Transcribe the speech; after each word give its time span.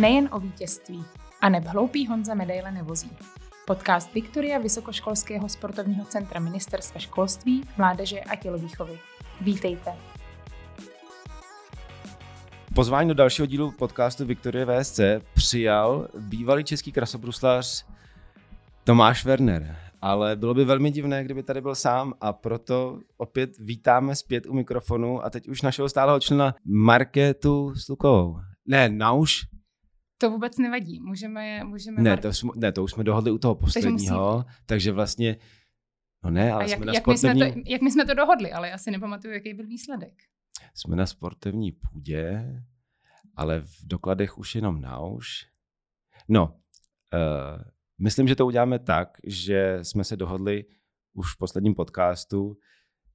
Nejen 0.00 0.28
o 0.32 0.40
vítězství. 0.40 1.04
A 1.40 1.48
neb 1.48 1.64
hloupý 1.64 2.06
Honza 2.06 2.34
medaile 2.34 2.70
nevozí. 2.70 3.10
Podcast 3.66 4.14
Viktoria 4.14 4.58
Vysokoškolského 4.58 5.48
sportovního 5.48 6.04
centra 6.04 6.40
Ministerstva 6.40 7.00
školství, 7.00 7.64
mládeže 7.78 8.20
a 8.20 8.36
tělovýchovy. 8.36 8.98
Vítejte. 9.40 9.92
Pozvání 12.74 13.08
do 13.08 13.14
dalšího 13.14 13.46
dílu 13.46 13.70
podcastu 13.70 14.24
Viktorie 14.24 14.66
VSC 14.66 15.00
přijal 15.34 16.08
bývalý 16.18 16.64
český 16.64 16.92
krasobruslář 16.92 17.86
Tomáš 18.84 19.24
Werner. 19.24 19.76
Ale 20.02 20.36
bylo 20.36 20.54
by 20.54 20.64
velmi 20.64 20.90
divné, 20.90 21.24
kdyby 21.24 21.42
tady 21.42 21.60
byl 21.60 21.74
sám 21.74 22.14
a 22.20 22.32
proto 22.32 22.98
opět 23.16 23.58
vítáme 23.58 24.16
zpět 24.16 24.46
u 24.46 24.52
mikrofonu 24.52 25.24
a 25.24 25.30
teď 25.30 25.48
už 25.48 25.62
našeho 25.62 25.88
stáleho 25.88 26.20
člena 26.20 26.54
Markétu 26.64 27.74
Slukovou. 27.76 28.36
Ne, 28.66 28.88
Nauš. 28.88 29.59
To 30.20 30.30
vůbec 30.30 30.58
nevadí, 30.58 31.00
můžeme... 31.00 31.64
můžeme 31.64 32.02
ne, 32.02 32.16
to 32.16 32.32
jsme, 32.32 32.50
ne, 32.56 32.72
to 32.72 32.84
už 32.84 32.92
jsme 32.92 33.04
dohodli 33.04 33.30
u 33.30 33.38
toho 33.38 33.54
posledního, 33.54 34.44
takže, 34.44 34.58
takže 34.66 34.92
vlastně... 34.92 35.36
No 36.24 36.30
ne, 36.30 36.52
ale 36.52 36.64
a 36.64 36.68
jak, 36.68 36.76
jsme 36.76 36.86
na 36.86 36.92
jak, 36.92 37.02
sportovní... 37.02 37.40
my 37.40 37.50
jsme 37.50 37.62
to, 37.62 37.70
jak 37.70 37.82
my 37.82 37.90
jsme 37.90 38.04
to 38.06 38.14
dohodli, 38.14 38.52
ale 38.52 38.68
já 38.68 38.78
si 38.78 38.90
nepamatuju, 38.90 39.34
jaký 39.34 39.54
byl 39.54 39.66
výsledek. 39.66 40.14
Jsme 40.74 40.96
na 40.96 41.06
sportovní 41.06 41.72
půdě, 41.72 42.44
ale 43.36 43.60
v 43.60 43.86
dokladech 43.86 44.38
už 44.38 44.54
jenom 44.54 44.80
Nauš. 44.80 45.46
No, 46.28 46.54
uh, 47.14 47.62
Myslím, 48.00 48.28
že 48.28 48.36
to 48.36 48.46
uděláme 48.46 48.78
tak, 48.78 49.18
že 49.24 49.78
jsme 49.82 50.04
se 50.04 50.16
dohodli 50.16 50.64
už 51.12 51.34
v 51.34 51.38
posledním 51.38 51.74
podcastu, 51.74 52.56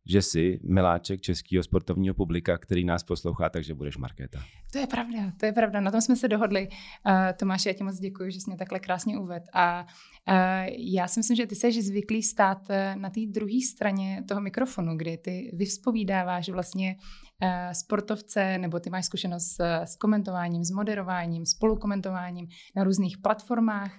že 0.08 0.22
jsi 0.22 0.59
miláček 0.64 1.21
českého 1.21 1.63
sportovního 1.63 2.16
publika, 2.16 2.57
který 2.57 2.85
nás 2.85 3.04
poslouchá, 3.04 3.49
takže 3.49 3.74
budeš 3.74 3.98
Markéta. 3.98 4.40
To 4.71 4.77
je 4.77 4.88
pravda, 4.88 5.32
to 5.40 5.46
je 5.46 5.54
pravda, 5.54 5.82
na 5.82 5.91
tom 5.91 6.02
jsme 6.02 6.16
se 6.16 6.27
dohodli. 6.27 6.68
Uh, 6.68 7.13
Tomáš, 7.38 7.66
já 7.66 7.74
ti 7.74 7.84
moc 7.84 7.99
děkuji, 7.99 8.32
že 8.32 8.40
jsi 8.40 8.49
mě 8.49 8.57
takhle 8.57 8.80
krásně 8.80 9.18
uvedl. 9.20 9.46
A 9.54 9.82
uh, 9.82 10.35
já 10.77 11.07
si 11.07 11.20
myslím, 11.20 11.38
že 11.38 11.48
ty 11.48 11.55
jsi 11.55 11.82
zvyklý 11.82 12.24
stát 12.24 12.70
uh, 12.70 13.02
na 13.02 13.10
té 13.10 13.20
druhé 13.27 13.62
straně 13.74 14.24
toho 14.27 14.41
mikrofonu, 14.41 14.98
kdy 14.98 15.18
ty 15.18 15.52
vyspovídáváš 15.54 16.49
vlastně 16.49 16.96
uh, 16.96 17.71
sportovce, 17.71 18.58
nebo 18.58 18.80
ty 18.80 18.90
máš 18.90 19.05
zkušenost 19.05 19.46
s, 19.46 19.60
s 19.85 19.96
komentováním, 19.96 20.63
s 20.63 20.71
moderováním, 20.71 21.46
spolukomentováním 21.46 22.48
na 22.76 22.84
různých 22.84 23.18
platformách. 23.18 23.91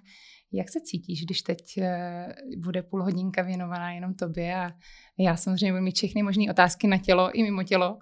Jak 0.53 0.69
se 0.69 0.81
cítíš, 0.81 1.25
když 1.25 1.43
teď 1.43 1.79
eh, 1.79 2.35
bude 2.59 2.83
půl 2.83 3.03
hodinka 3.03 3.43
věnovaná 3.43 3.93
jenom 3.93 4.15
tobě 4.15 4.55
a 4.55 4.73
já 5.19 5.37
samozřejmě 5.37 5.73
budu 5.73 5.85
mít 5.85 5.97
všechny 5.97 6.23
možné 6.23 6.51
otázky 6.51 6.87
na 6.87 6.99
tělo 6.99 7.31
i 7.33 7.43
mimo 7.43 7.63
tělo? 7.63 7.99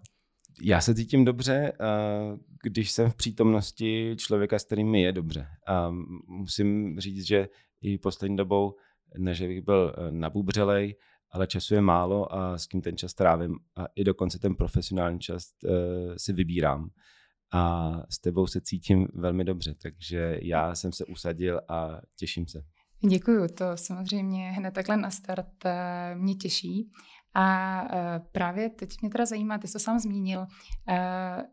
Já 0.62 0.80
se 0.80 0.94
cítím 0.94 1.24
dobře, 1.24 1.72
když 2.62 2.90
jsem 2.90 3.10
v 3.10 3.14
přítomnosti 3.14 4.16
člověka, 4.18 4.58
s 4.58 4.64
kterým 4.64 4.90
mi 4.90 5.02
je 5.02 5.12
dobře. 5.12 5.46
A 5.66 5.90
musím 6.26 7.00
říct, 7.00 7.26
že 7.26 7.48
i 7.80 7.98
poslední 7.98 8.36
dobou, 8.36 8.74
ne, 9.18 9.34
že 9.34 9.48
bych 9.48 9.62
byl 9.62 9.94
eh, 9.96 10.12
nabubřelej, 10.12 10.96
ale 11.30 11.46
času 11.46 11.74
je 11.74 11.80
málo 11.80 12.34
a 12.34 12.58
s 12.58 12.66
kým 12.66 12.80
ten 12.80 12.96
čas 12.96 13.14
trávím 13.14 13.58
a 13.76 13.86
i 13.94 14.04
dokonce 14.04 14.38
ten 14.38 14.54
profesionální 14.54 15.20
čas 15.20 15.44
eh, 15.64 16.18
si 16.18 16.32
vybírám 16.32 16.90
a 17.52 17.92
s 18.10 18.20
tebou 18.20 18.46
se 18.46 18.60
cítím 18.60 19.08
velmi 19.14 19.44
dobře, 19.44 19.74
takže 19.82 20.38
já 20.42 20.74
jsem 20.74 20.92
se 20.92 21.04
usadil 21.04 21.60
a 21.68 22.00
těším 22.16 22.46
se. 22.46 22.64
Děkuju, 23.08 23.48
to 23.48 23.76
samozřejmě 23.76 24.50
hned 24.50 24.74
takhle 24.74 24.96
na 24.96 25.10
start 25.10 25.64
eh, 25.64 26.14
mě 26.14 26.34
těší. 26.34 26.90
A 27.34 27.80
eh, 27.82 28.20
právě 28.32 28.70
teď 28.70 29.00
mě 29.00 29.10
teda 29.10 29.26
zajímá, 29.26 29.58
ty 29.58 29.66
jsi 29.66 29.72
to 29.72 29.78
sám 29.78 29.98
zmínil, 29.98 30.46
eh, 30.88 31.44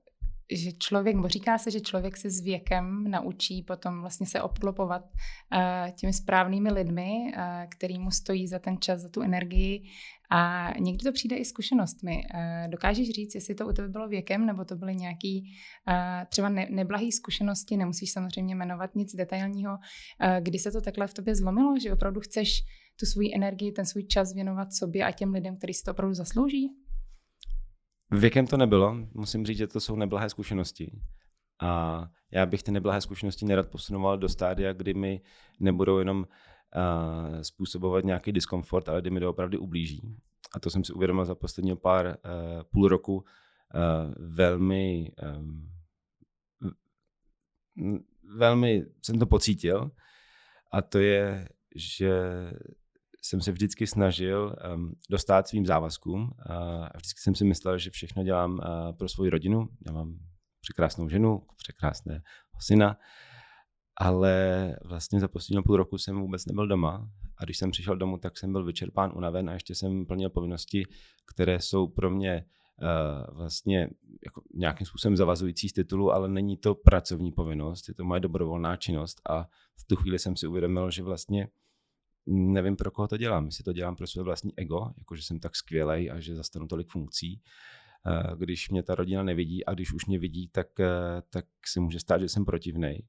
že 0.52 0.72
člověk, 0.72 1.16
nebo 1.16 1.28
říká 1.28 1.58
se, 1.58 1.72
že 1.72 1.80
člověk 1.80 2.18
se 2.18 2.30
s 2.30 2.40
věkem 2.40 3.12
naučí 3.12 3.64
potom 3.64 4.02
vlastně 4.02 4.28
se 4.28 4.42
obklopovat 4.42 5.02
uh, 5.04 5.92
těmi 5.92 6.14
správnými 6.14 6.72
lidmi, 6.72 7.10
uh, 7.10 7.44
který 7.70 8.00
mu 8.00 8.12
stojí 8.12 8.48
za 8.48 8.60
ten 8.60 8.78
čas, 8.78 9.02
za 9.02 9.10
tu 9.10 9.22
energii 9.22 9.84
a 10.32 10.72
někdy 10.80 11.04
to 11.04 11.12
přijde 11.12 11.36
i 11.36 11.46
zkušenostmi. 11.46 12.24
Uh, 12.34 12.72
dokážeš 12.72 13.10
říct, 13.10 13.36
jestli 13.36 13.56
to 13.56 13.68
u 13.68 13.74
tebe 13.74 13.88
bylo 13.88 14.08
věkem, 14.08 14.46
nebo 14.46 14.66
to 14.66 14.76
byly 14.76 14.96
nějaký 14.96 15.44
uh, 15.88 16.26
třeba 16.30 16.50
ne, 16.50 16.68
neblahý 16.70 17.12
zkušenosti, 17.12 17.78
nemusíš 17.78 18.12
samozřejmě 18.12 18.56
jmenovat 18.56 18.96
nic 18.96 19.16
detailního, 19.16 19.72
uh, 19.72 20.38
kdy 20.40 20.60
se 20.60 20.72
to 20.72 20.82
takhle 20.82 21.08
v 21.08 21.14
tobě 21.14 21.36
zlomilo, 21.36 21.80
že 21.80 21.94
opravdu 21.94 22.20
chceš 22.20 22.64
tu 23.00 23.06
svou 23.06 23.30
energii, 23.36 23.72
ten 23.72 23.86
svůj 23.86 24.04
čas 24.04 24.34
věnovat 24.34 24.74
sobě 24.74 25.06
a 25.06 25.12
těm 25.12 25.34
lidem, 25.34 25.58
kteří 25.58 25.74
si 25.74 25.84
to 25.84 25.92
opravdu 25.92 26.14
zaslouží? 26.14 26.70
Věkem 28.12 28.48
to 28.48 28.58
nebylo, 28.58 28.98
musím 29.14 29.46
říct, 29.46 29.58
že 29.58 29.68
to 29.68 29.80
jsou 29.80 29.96
neblahé 29.96 30.30
zkušenosti. 30.30 30.92
A 31.62 32.10
já 32.32 32.46
bych 32.46 32.64
ty 32.64 32.72
neblahé 32.72 33.02
zkušenosti 33.02 33.46
nerad 33.46 33.70
posunoval 33.70 34.18
do 34.18 34.30
stádia, 34.30 34.74
kdy 34.74 34.94
mi 34.94 35.22
nebudou 35.60 35.98
jenom 36.00 36.18
uh, 36.20 37.42
způsobovat 37.42 38.06
nějaký 38.06 38.32
diskomfort, 38.32 38.90
ale 38.90 39.02
kdy 39.02 39.10
mi 39.10 39.20
to 39.20 39.30
opravdu 39.30 39.60
ublíží. 39.60 40.16
A 40.56 40.60
to 40.60 40.70
jsem 40.70 40.84
si 40.84 40.94
uvědomil 40.94 41.26
za 41.26 41.36
poslední 41.36 41.76
pár 41.76 42.06
uh, 42.06 42.14
půl 42.72 42.88
roku 42.88 43.16
uh, 43.16 43.24
velmi, 44.18 45.12
um, 45.38 45.72
velmi 48.38 48.86
jsem 49.02 49.20
to 49.20 49.26
pocítil. 49.26 49.92
A 50.72 50.82
to 50.82 51.00
je, 51.00 51.50
že 51.76 52.22
jsem 53.22 53.42
se 53.42 53.52
vždycky 53.52 53.88
snažil 53.88 54.56
um, 54.76 54.94
dostat 55.10 55.48
svým 55.48 55.66
závazkům 55.66 56.32
a 56.50 56.98
vždycky 56.98 57.22
jsem 57.22 57.36
si 57.36 57.46
myslel, 57.46 57.78
že 57.78 57.90
všechno 57.90 58.24
dělám 58.24 58.52
uh, 58.52 58.60
pro 58.98 59.10
svou 59.10 59.30
rodinu. 59.30 59.68
Já 59.88 59.94
mám 59.94 60.20
překrásnou 60.62 61.10
ženu, 61.10 61.42
překrásného 61.58 62.22
syna, 62.60 62.98
ale 63.98 64.76
vlastně 64.86 65.20
za 65.20 65.28
poslední 65.28 65.64
půl 65.64 65.78
roku 65.78 65.98
jsem 65.98 66.22
vůbec 66.22 66.46
nebyl 66.46 66.68
doma 66.68 67.10
a 67.38 67.44
když 67.44 67.58
jsem 67.58 67.72
přišel 67.72 67.98
domů, 67.98 68.18
tak 68.18 68.38
jsem 68.38 68.52
byl 68.52 68.66
vyčerpán, 68.66 69.12
unaven 69.16 69.50
a 69.50 69.54
ještě 69.54 69.76
jsem 69.76 70.06
plnil 70.06 70.30
povinnosti, 70.30 70.86
které 71.34 71.60
jsou 71.60 71.88
pro 71.88 72.10
mě 72.10 72.46
uh, 72.82 73.38
vlastně 73.38 73.90
jako 74.26 74.42
nějakým 74.54 74.88
způsobem 74.88 75.18
zavazující 75.18 75.70
z 75.70 75.74
titulu, 75.74 76.12
ale 76.12 76.30
není 76.30 76.58
to 76.58 76.76
pracovní 76.76 77.32
povinnost, 77.32 77.88
je 77.88 77.94
to 77.94 78.04
moje 78.04 78.20
dobrovolná 78.20 78.76
činnost 78.76 79.22
a 79.30 79.44
v 79.80 79.84
tu 79.88 79.96
chvíli 79.96 80.20
jsem 80.20 80.36
si 80.36 80.48
uvědomil, 80.48 80.92
že 80.92 81.04
vlastně 81.04 81.48
nevím, 82.26 82.76
pro 82.76 82.92
koho 82.92 83.08
to 83.08 83.18
dělám. 83.18 83.46
Jestli 83.46 83.64
to 83.64 83.74
dělám 83.74 83.96
pro 83.96 84.08
své 84.08 84.24
vlastní 84.24 84.52
ego, 84.58 84.92
jakože 84.98 85.24
jsem 85.24 85.40
tak 85.40 85.56
skvělý 85.56 86.10
a 86.10 86.20
že 86.20 86.36
zastanu 86.36 86.68
tolik 86.68 86.88
funkcí, 86.88 87.42
eh, 88.08 88.36
když 88.38 88.70
mě 88.70 88.84
ta 88.84 88.96
rodina 88.96 89.24
nevidí 89.24 89.66
a 89.66 89.74
když 89.74 89.94
už 89.94 90.06
mě 90.06 90.20
vidí, 90.20 90.48
tak, 90.48 90.80
eh, 90.80 91.22
tak 91.30 91.46
se 91.66 91.80
může 91.80 92.00
stát, 92.00 92.22
že 92.22 92.30
jsem 92.30 92.46
protivný. 92.46 93.00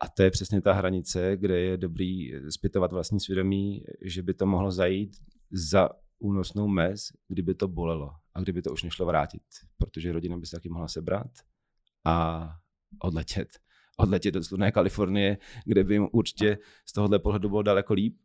A 0.00 0.08
to 0.08 0.22
je 0.22 0.30
přesně 0.30 0.60
ta 0.60 0.72
hranice, 0.72 1.36
kde 1.36 1.60
je 1.60 1.76
dobrý 1.76 2.32
zpytovat 2.50 2.92
vlastní 2.92 3.20
svědomí, 3.20 3.84
že 4.02 4.22
by 4.22 4.34
to 4.34 4.46
mohlo 4.46 4.70
zajít 4.70 5.16
za 5.50 5.90
únosnou 6.18 6.68
mez, 6.68 7.12
kdyby 7.28 7.54
to 7.54 7.68
bolelo 7.68 8.10
a 8.34 8.40
kdyby 8.40 8.62
to 8.62 8.72
už 8.72 8.82
nešlo 8.82 9.06
vrátit, 9.06 9.42
protože 9.76 10.12
rodina 10.12 10.36
by 10.36 10.46
se 10.46 10.56
taky 10.56 10.68
mohla 10.68 10.88
sebrat 10.88 11.30
a 12.04 12.48
odletět 13.02 13.48
odletět 13.98 14.34
do 14.34 14.44
slunné 14.44 14.72
Kalifornie, 14.72 15.38
kde 15.64 15.84
by 15.84 15.94
jim 15.94 16.08
určitě 16.12 16.58
z 16.86 16.92
tohohle 16.92 17.18
pohledu 17.18 17.48
bylo 17.48 17.62
daleko 17.62 17.94
líp. 17.94 18.16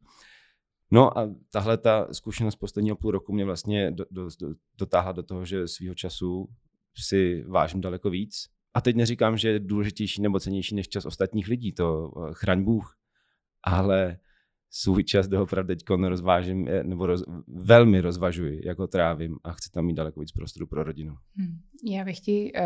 No 0.91 1.17
a 1.17 1.29
tahle 1.49 1.77
ta 1.77 2.07
zkušenost 2.11 2.55
posledního 2.55 2.95
půl 2.95 3.11
roku 3.11 3.33
mě 3.33 3.45
vlastně 3.45 3.91
do, 3.91 4.05
do, 4.11 4.29
do, 4.41 4.53
dotáhla 4.77 5.11
do 5.11 5.23
toho, 5.23 5.45
že 5.45 5.67
svýho 5.67 5.95
času 5.95 6.49
si 6.97 7.43
vážím 7.47 7.81
daleko 7.81 8.09
víc. 8.09 8.49
A 8.73 8.81
teď 8.81 8.95
neříkám, 8.95 9.37
že 9.37 9.49
je 9.49 9.59
důležitější 9.59 10.21
nebo 10.21 10.39
cenější 10.39 10.75
než 10.75 10.87
čas 10.87 11.05
ostatních 11.05 11.47
lidí, 11.47 11.73
to 11.73 12.11
eh, 12.17 12.29
chraň 12.33 12.63
Bůh. 12.63 12.97
Ale 13.63 14.17
svůj 14.75 15.03
čas 15.03 15.27
doopravdy 15.27 15.75
teď 15.75 15.89
rozvážím, 15.89 16.67
eh, 16.67 16.83
nebo 16.83 17.05
roz, 17.05 17.23
velmi 17.47 18.01
rozvažuji, 18.01 18.61
jako 18.65 18.87
trávím 18.87 19.37
a 19.43 19.53
chci 19.53 19.71
tam 19.71 19.85
mít 19.85 19.93
daleko 19.93 20.19
víc 20.19 20.31
prostoru 20.31 20.67
pro 20.67 20.83
rodinu. 20.83 21.15
Hmm. 21.35 21.59
Já 21.83 22.05
bych 22.05 22.19
ti 22.19 22.51
uh, 22.55 22.61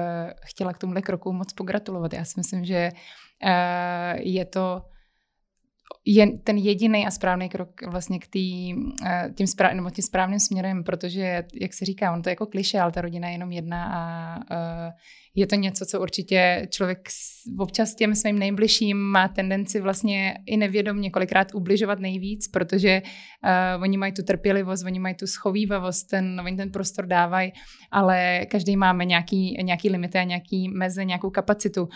chtěla 0.46 0.74
k 0.74 0.78
tomuhle 0.78 1.02
kroku 1.02 1.34
moc 1.34 1.54
pogratulovat. 1.54 2.14
Já 2.14 2.26
si 2.26 2.34
myslím, 2.38 2.66
že 2.66 2.90
uh, 2.92 4.20
je 4.20 4.46
to 4.46 4.82
je 6.10 6.38
ten 6.38 6.58
jediný 6.58 7.08
a 7.08 7.12
správný 7.12 7.50
krok 7.50 7.70
vlastně 7.88 8.20
k 8.20 8.28
tý, 8.28 8.74
eh, 9.06 9.30
tím, 9.36 9.48
správ, 9.48 9.74
nebo 9.74 9.90
tím 9.90 10.04
správným 10.04 10.40
směrem, 10.40 10.84
protože, 10.84 11.44
jak 11.62 11.74
se 11.74 11.86
říká, 11.86 12.14
on 12.14 12.22
to 12.22 12.30
je 12.30 12.32
jako 12.32 12.46
kliše, 12.46 12.80
ale 12.80 12.92
ta 12.92 13.02
rodina 13.02 13.28
je 13.28 13.34
jenom 13.34 13.52
jedna 13.52 13.86
a 13.94 14.38
uh, 14.38 14.92
je 15.36 15.48
to 15.48 15.56
něco, 15.56 15.86
co 15.86 16.02
určitě 16.02 16.68
člověk 16.70 17.10
občas 17.60 17.96
těm 17.96 18.16
svým 18.16 18.40
nejbližším 18.40 18.98
má 18.98 19.28
tendenci 19.28 19.82
vlastně 19.82 20.38
i 20.46 20.58
nevědomně 20.58 21.12
kolikrát 21.12 21.48
ubližovat 21.56 22.00
nejvíc, 22.00 22.48
protože 22.48 23.02
uh, 23.04 23.84
oni 23.84 23.98
mají 23.98 24.14
tu 24.14 24.24
trpělivost, 24.24 24.86
oni 24.86 25.00
mají 25.00 25.16
tu 25.16 25.28
schovývavost, 25.28 26.10
ten, 26.10 26.42
oni 26.46 26.58
ten 26.58 26.72
prostor 26.72 27.06
dávají, 27.06 27.52
ale 27.92 28.46
každý 28.46 28.78
máme 28.78 29.06
nějaký, 29.06 29.58
nějaký 29.62 29.90
limity 29.90 30.18
a 30.18 30.24
nějaký 30.24 30.70
meze, 30.70 31.06
nějakou 31.06 31.30
kapacitu. 31.30 31.88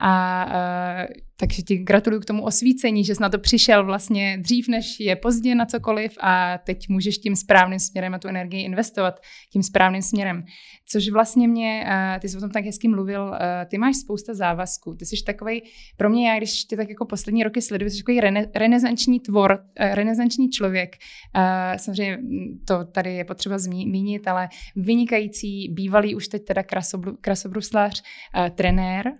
A 0.00 0.44
uh, 0.46 1.12
takže 1.40 1.62
ti 1.62 1.76
gratuluju 1.76 2.20
k 2.20 2.24
tomu 2.24 2.44
osvícení, 2.44 3.04
že 3.04 3.14
jsi 3.14 3.22
na 3.22 3.28
to 3.28 3.38
přišel 3.38 3.84
vlastně 3.84 4.38
dřív, 4.40 4.68
než 4.68 5.00
je 5.00 5.16
pozdě 5.16 5.54
na 5.54 5.66
cokoliv 5.66 6.18
a 6.20 6.58
teď 6.58 6.88
můžeš 6.88 7.18
tím 7.18 7.36
správným 7.36 7.78
směrem 7.78 8.14
a 8.14 8.18
tu 8.18 8.28
energii 8.28 8.62
investovat 8.62 9.20
tím 9.52 9.62
správným 9.62 10.02
směrem. 10.02 10.44
Což 10.88 11.08
vlastně 11.08 11.48
mě, 11.48 11.86
uh, 11.86 12.20
ty 12.20 12.28
jsi 12.28 12.36
o 12.36 12.40
tom 12.40 12.50
tak 12.50 12.64
hezky 12.64 12.88
mluvil, 12.88 13.22
uh, 13.22 13.36
ty 13.70 13.78
máš 13.78 13.96
spousta 13.96 14.34
závazků. 14.34 14.94
Ty 14.94 15.06
jsi 15.06 15.24
takový, 15.26 15.62
pro 15.96 16.10
mě, 16.10 16.28
já 16.28 16.36
když 16.36 16.64
tě 16.64 16.76
tak 16.76 16.88
jako 16.88 17.06
poslední 17.06 17.42
roky 17.42 17.62
sleduju, 17.62 17.90
jsi 17.90 17.98
takový 17.98 18.20
rene, 18.20 18.46
renesanční 18.54 19.20
tvor, 19.20 19.52
uh, 19.52 19.94
renesanční 19.94 20.50
člověk. 20.50 20.96
Uh, 21.36 21.76
samozřejmě 21.76 22.18
to 22.64 22.84
tady 22.84 23.14
je 23.14 23.24
potřeba 23.24 23.58
zmínit, 23.58 24.28
ale 24.28 24.48
vynikající, 24.76 25.68
bývalý 25.68 26.14
už 26.14 26.28
teď 26.28 26.44
teda 26.44 26.62
krasobru, 26.62 27.16
krasobruslář, 27.20 28.02
uh, 28.36 28.48
trenér, 28.48 29.12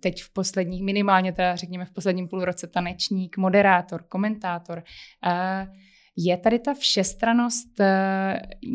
teď 0.00 0.22
v 0.22 0.32
posledních, 0.32 0.82
minimálně 0.82 1.32
teda 1.32 1.56
řekněme 1.56 1.84
v 1.84 1.90
posledním 1.90 2.28
půl 2.28 2.44
roce 2.44 2.66
tanečník, 2.66 3.36
moderátor, 3.36 4.02
komentátor. 4.02 4.82
Uh, 5.26 5.74
je 6.16 6.36
tady 6.36 6.58
ta 6.58 6.74
všestranost 6.74 7.80
uh, 7.80 7.86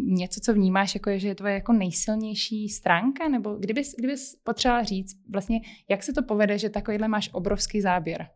něco, 0.04 0.40
co 0.44 0.54
vnímáš, 0.54 0.96
jako 0.96 1.10
je, 1.10 1.20
že 1.20 1.28
je 1.28 1.36
tvoje 1.36 1.54
jako 1.54 1.74
nejsilnější 1.74 2.70
stránka? 2.70 3.28
Nebo 3.28 3.56
kdybys, 3.56 3.96
kdybys 3.98 4.36
potřebovala 4.44 4.84
říct, 4.84 5.16
vlastně, 5.34 5.62
jak 5.90 6.04
se 6.04 6.14
to 6.14 6.24
povede, 6.24 6.58
že 6.58 6.70
takovýhle 6.70 7.08
máš 7.08 7.30
obrovský 7.34 7.82
záběr? 7.82 8.28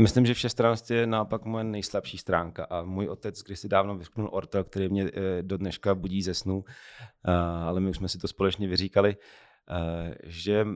Myslím, 0.00 0.26
že 0.26 0.34
všestrannost 0.34 0.90
je 0.90 1.06
naopak 1.06 1.44
moje 1.44 1.64
nejslabší 1.64 2.18
stránka 2.18 2.64
a 2.64 2.82
můj 2.82 3.08
otec 3.08 3.42
když 3.42 3.58
si 3.58 3.68
dávno 3.68 3.96
vysknul 3.96 4.28
ortel, 4.32 4.64
který 4.64 4.88
mě 4.88 5.10
do 5.42 5.58
dneška 5.58 5.94
budí 5.94 6.22
ze 6.22 6.34
snu, 6.34 6.64
ale 7.64 7.80
my 7.80 7.90
už 7.90 7.96
jsme 7.96 8.08
si 8.08 8.18
to 8.18 8.28
společně 8.28 8.68
vyříkali, 8.68 9.16
Eh, 9.16 9.53
že 10.24 10.66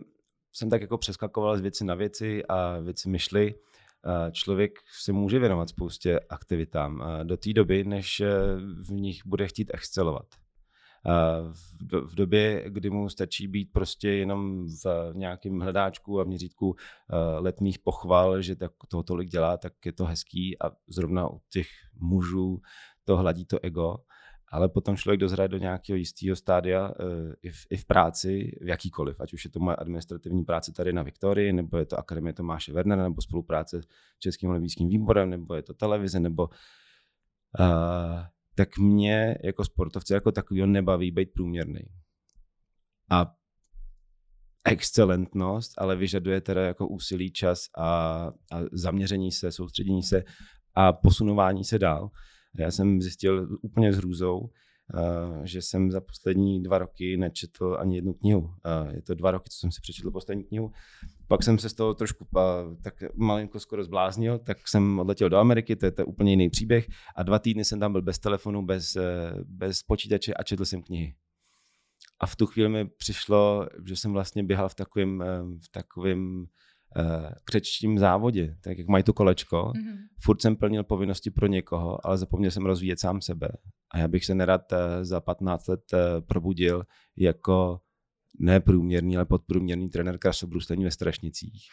jsem 0.53 0.71
tak 0.71 0.81
jako 0.81 0.99
přeskakoval 0.99 1.57
z 1.57 1.61
věci 1.61 1.85
na 1.85 1.95
věci 1.95 2.47
a 2.47 2.79
věci 2.79 3.09
myšly. 3.09 3.55
Eh, 4.07 4.33
člověk 4.33 4.79
se 5.01 5.13
může 5.13 5.39
věnovat 5.39 5.69
spoustě 5.69 6.21
aktivitám 6.21 7.03
eh, 7.03 7.25
do 7.25 7.37
té 7.37 7.53
doby, 7.53 7.85
než 7.85 8.23
v 8.83 8.93
nich 8.93 9.27
bude 9.27 9.49
chtít 9.49 9.71
excelovat. 9.75 10.27
V 12.05 12.15
době, 12.15 12.65
kdy 12.69 12.91
mu 12.91 13.09
stačí 13.09 13.49
být 13.49 13.73
prostě 13.73 14.09
jenom 14.09 14.67
v 14.85 15.13
nějakém 15.15 15.61
hledáčku 15.61 16.21
a 16.21 16.25
v 16.25 16.27
měřítku 16.27 16.77
letných 17.39 17.79
pochval, 17.79 18.43
že 18.43 18.57
tak 18.57 18.73
toho 18.89 19.03
tolik 19.03 19.29
dělá, 19.29 19.57
tak 19.57 19.87
je 19.87 19.93
to 19.93 20.05
hezký 20.05 20.63
a 20.63 20.71
zrovna 20.89 21.31
u 21.31 21.41
těch 21.51 21.67
mužů 21.95 22.61
to 23.05 23.17
hladí 23.17 23.45
to 23.45 23.59
ego 23.63 23.97
ale 24.53 24.69
potom 24.69 24.97
člověk 24.97 25.21
dozraje 25.21 25.49
do 25.49 25.59
nějakého 25.59 25.97
jistého 25.97 26.37
stádia 26.37 26.89
uh, 26.89 27.33
i, 27.43 27.51
v, 27.51 27.67
i 27.71 27.77
v 27.77 27.85
práci, 27.85 28.59
v 28.61 28.69
jakýkoliv, 28.69 29.21
ať 29.21 29.33
už 29.33 29.45
je 29.45 29.51
to 29.51 29.61
moje 29.61 29.77
administrativní 29.77 30.45
práce 30.45 30.73
tady 30.73 30.93
na 30.93 31.03
Viktorii, 31.03 31.53
nebo 31.53 31.79
je 31.79 31.87
to 31.87 31.99
Akademie 31.99 32.33
Tomáše 32.33 32.73
Wernera, 32.73 33.03
nebo 33.03 33.23
spolupráce 33.23 33.83
s 33.83 33.87
Českým 34.19 34.51
olympijským 34.51 34.89
výborem, 34.89 35.31
nebo 35.31 35.55
je 35.55 35.63
to 35.63 35.75
televize, 35.75 36.21
nebo 36.21 36.49
uh, 37.61 38.21
tak 38.55 38.79
mě 38.79 39.39
jako 39.45 39.65
sportovce 39.65 40.15
jako 40.15 40.33
takového 40.33 40.67
nebaví 40.67 41.11
být 41.11 41.33
průměrný. 41.33 41.81
A 43.11 43.35
excelentnost, 44.65 45.73
ale 45.79 45.97
vyžaduje 45.97 46.41
teda 46.41 46.63
jako 46.67 46.89
úsilí, 46.89 47.33
čas 47.33 47.61
a, 47.79 47.87
a 48.53 48.61
zaměření 48.73 49.33
se, 49.33 49.53
soustředění 49.53 50.03
se 50.03 50.25
a 50.75 50.93
posunování 50.93 51.65
se 51.65 51.79
dál. 51.79 52.11
Já 52.59 52.71
jsem 52.71 53.03
zjistil 53.03 53.59
úplně 53.63 53.93
s 53.93 53.97
hrůzou, 53.97 54.51
Uh, 54.95 55.45
že 55.45 55.63
jsem 55.63 55.91
za 55.91 56.01
poslední 56.01 56.63
dva 56.63 56.79
roky 56.79 57.17
nečetl 57.17 57.77
ani 57.81 57.97
jednu 57.97 58.13
knihu. 58.13 58.51
Je 58.91 59.03
to 59.03 59.15
dva 59.15 59.31
roky, 59.31 59.51
co 59.51 59.59
jsem 59.59 59.73
si 59.73 59.81
přečetl 59.81 60.11
poslední 60.11 60.45
knihu. 60.45 60.73
Pak 61.27 61.43
jsem 61.43 61.59
se 61.59 61.69
z 61.69 61.75
toho 61.75 61.95
trošku 61.95 62.27
uh, 62.35 62.41
tak 62.83 62.95
malinko 63.15 63.61
skoro 63.61 63.85
zbláznil, 63.85 64.39
tak 64.39 64.69
jsem 64.69 64.99
odletěl 64.99 65.29
do 65.29 65.37
Ameriky, 65.37 65.77
to 65.77 65.87
je, 65.87 65.93
to 65.93 66.07
úplně 66.07 66.33
jiný 66.33 66.51
příběh. 66.51 66.87
A 67.17 67.23
dva 67.23 67.39
týdny 67.39 67.65
jsem 67.65 67.81
tam 67.81 67.93
byl 67.93 68.03
bez 68.03 68.19
telefonu, 68.19 68.67
bez, 68.67 68.97
bez 69.45 69.83
počítače 69.83 70.35
a 70.35 70.43
četl 70.43 70.65
jsem 70.65 70.83
knihy. 70.83 71.15
A 72.21 72.27
v 72.27 72.37
tu 72.37 72.47
chvíli 72.47 72.69
mi 72.69 72.89
přišlo, 72.89 73.69
že 73.87 73.97
jsem 73.97 74.13
vlastně 74.13 74.45
běhal 74.45 74.69
v 74.69 74.75
takovém, 74.75 75.25
v 75.67 75.69
takovém 75.71 76.47
uh, 76.97 77.31
křečtím 77.45 77.99
závodě, 77.99 78.57
tak 78.61 78.79
jak 78.79 78.89
mají 78.89 79.05
to 79.05 79.13
kolečko. 79.13 79.57
Mm-hmm. 79.57 79.97
Furt 80.21 80.43
jsem 80.43 80.57
plnil 80.57 80.85
povinnosti 80.85 81.31
pro 81.31 81.47
někoho, 81.47 82.07
ale 82.07 82.19
zapomněl 82.19 82.51
jsem 82.51 82.67
rozvíjet 82.67 83.01
sám 83.01 83.21
sebe. 83.21 83.49
A 83.91 83.99
já 83.99 84.09
bych 84.09 84.25
se 84.25 84.35
nerad 84.35 84.73
uh, 84.73 84.79
za 85.03 85.21
15 85.21 85.67
let 85.69 85.81
uh, 85.93 85.99
probudil 86.27 86.85
jako 87.17 87.81
neprůměrný, 88.41 89.17
ale 89.17 89.27
podprůměrný 89.27 89.89
trenér 89.89 90.19
krasobruslení 90.19 90.85
ve 90.85 90.91
Strašnicích. 90.91 91.69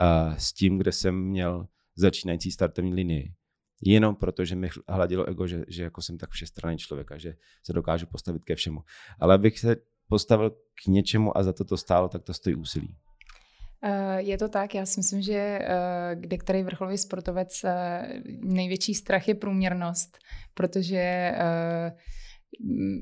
Uh, 0.00 0.34
s 0.36 0.52
tím, 0.52 0.78
kde 0.78 0.92
jsem 0.92 1.14
měl 1.14 1.66
začínající 1.96 2.50
startovní 2.50 2.94
linii. 2.94 3.34
Jenom 3.82 4.14
proto, 4.14 4.44
že 4.44 4.56
mi 4.56 4.68
hladilo 4.88 5.24
ego, 5.24 5.46
že, 5.46 5.64
že 5.68 5.82
jako 5.82 6.02
jsem 6.02 6.18
tak 6.18 6.30
všestranný 6.30 6.78
člověk 6.78 7.12
a 7.12 7.18
že 7.18 7.34
se 7.62 7.72
dokážu 7.72 8.06
postavit 8.06 8.44
ke 8.44 8.54
všemu. 8.54 8.80
Ale 9.20 9.34
abych 9.34 9.58
se 9.58 9.76
postavil 10.08 10.50
k 10.50 10.86
něčemu 10.86 11.38
a 11.38 11.42
za 11.42 11.52
to 11.52 11.64
to 11.64 11.76
stálo, 11.76 12.08
tak 12.08 12.22
to 12.22 12.34
stojí 12.34 12.56
úsilí. 12.56 12.96
Eh, 13.82 14.22
je 14.22 14.38
to 14.38 14.48
tak, 14.48 14.74
já 14.74 14.86
si 14.86 15.00
myslím, 15.00 15.22
že 15.22 15.34
eh, 15.34 15.66
kde 16.14 16.36
který 16.36 16.62
vrcholový 16.62 16.98
sportovec 16.98 17.64
eh, 17.64 18.22
největší 18.40 18.94
strach 18.94 19.28
je 19.28 19.34
průměrnost, 19.34 20.18
protože 20.54 21.32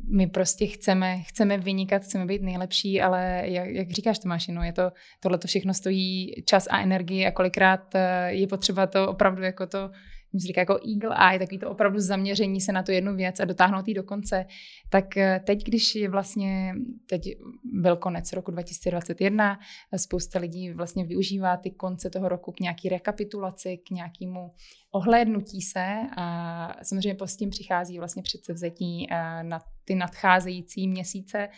my 0.09 0.27
prostě 0.27 0.67
chceme, 0.67 1.23
chceme 1.23 1.59
vynikat, 1.59 2.03
chceme 2.03 2.27
být 2.27 2.43
nejlepší, 2.43 3.01
ale 3.01 3.43
jak, 3.45 3.69
jak 3.69 3.91
říkáš 3.91 4.19
Tomáši, 4.19 4.53
no 4.53 4.63
je 4.63 4.73
to, 4.73 4.93
tohle 5.21 5.39
to 5.39 5.49
všechno 5.49 5.75
stojí 5.75 6.35
čas 6.47 6.67
a 6.71 6.81
energii 6.81 7.27
a 7.27 7.31
kolikrát 7.31 7.95
je 8.27 8.47
potřeba 8.47 8.87
to 8.87 9.09
opravdu 9.09 9.43
jako 9.43 9.67
to 9.67 9.91
se 10.33 10.47
říká 10.47 10.61
jako 10.61 10.79
eagle 10.89 11.17
eye, 11.31 11.39
takový 11.39 11.59
to 11.59 11.71
opravdu 11.71 12.01
zaměření 12.01 12.61
se 12.61 12.73
na 12.73 12.83
tu 12.83 12.93
jednu 12.93 13.17
věc 13.17 13.41
a 13.41 13.45
dotáhnout 13.45 13.89
ji 13.89 13.95
do 13.95 14.03
konce, 14.03 14.47
tak 14.91 15.17
eh, 15.17 15.41
teď, 15.47 15.65
když 15.65 15.95
je 15.95 16.09
vlastně, 16.09 16.75
teď 17.09 17.23
byl 17.65 17.97
konec 17.97 18.33
roku 18.33 18.51
2021, 18.51 19.59
spousta 19.97 20.39
lidí 20.39 20.71
vlastně 20.71 21.05
využívá 21.05 21.57
ty 21.57 21.71
konce 21.71 22.11
toho 22.11 22.29
roku 22.29 22.53
k 22.53 22.61
nějaký 22.61 22.89
rekapitulaci, 22.89 23.77
k 23.77 23.91
nějakému 23.91 24.53
ohlédnutí 24.91 25.63
se 25.63 25.97
a 26.17 26.77
samozřejmě 26.83 27.17
s 27.25 27.37
tím 27.37 27.51
přichází 27.51 27.99
vlastně 27.99 28.23
předsevzetí 28.23 29.07
eh, 29.11 29.43
na 29.43 29.61
ty 29.85 29.95
nadcházející 29.95 30.89
měsíce. 30.89 31.49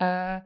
Eh, 0.00 0.40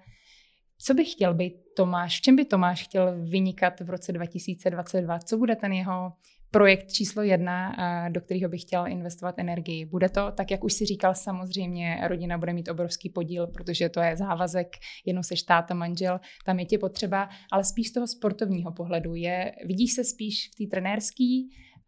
co 0.85 0.95
by 0.95 1.05
chtěl 1.05 1.35
být 1.35 1.55
Tomáš? 1.77 2.19
V 2.19 2.21
čem 2.21 2.37
by 2.37 2.45
Tomáš 2.45 2.85
chtěl 2.85 3.25
vynikat 3.25 3.81
v 3.81 3.91
roce 3.91 4.13
2022? 4.13 5.19
Co 5.19 5.37
bude 5.39 5.57
ten 5.57 5.73
jeho 5.73 6.13
projekt 6.53 6.93
číslo 6.93 7.23
jedna, 7.23 7.77
do 8.09 8.21
kterého 8.21 8.49
bych 8.49 8.61
chtěl 8.61 8.87
investovat 8.87 9.35
energii. 9.39 9.85
Bude 9.85 10.09
to, 10.09 10.33
tak 10.33 10.51
jak 10.51 10.65
už 10.65 10.73
si 10.73 10.87
říkal, 10.87 11.15
samozřejmě 11.15 12.01
rodina 12.09 12.39
bude 12.39 12.53
mít 12.53 12.69
obrovský 12.69 13.11
podíl, 13.11 13.47
protože 13.47 13.89
to 13.89 14.01
je 14.01 14.17
závazek, 14.17 14.69
jenom 15.07 15.23
se 15.23 15.35
táta, 15.49 15.75
manžel, 15.75 16.21
tam 16.45 16.59
je 16.59 16.65
tě 16.65 16.79
potřeba, 16.79 17.29
ale 17.53 17.65
spíš 17.65 17.89
z 17.89 17.93
toho 17.93 18.07
sportovního 18.07 18.73
pohledu. 18.73 19.15
Je, 19.15 19.53
vidíš 19.67 19.93
se 19.93 20.05
spíš 20.05 20.51
v 20.53 20.57
té 20.57 20.71
trenérské 20.71 21.25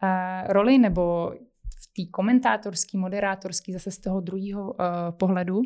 uh, 0.02 0.52
roli 0.52 0.78
nebo 0.78 1.30
v 1.82 1.86
té 1.96 2.10
komentátorské, 2.10 2.98
moderátorské, 2.98 3.72
zase 3.72 3.90
z 3.90 3.98
toho 3.98 4.20
druhého 4.20 4.62
uh, 4.62 4.76
pohledu? 5.18 5.62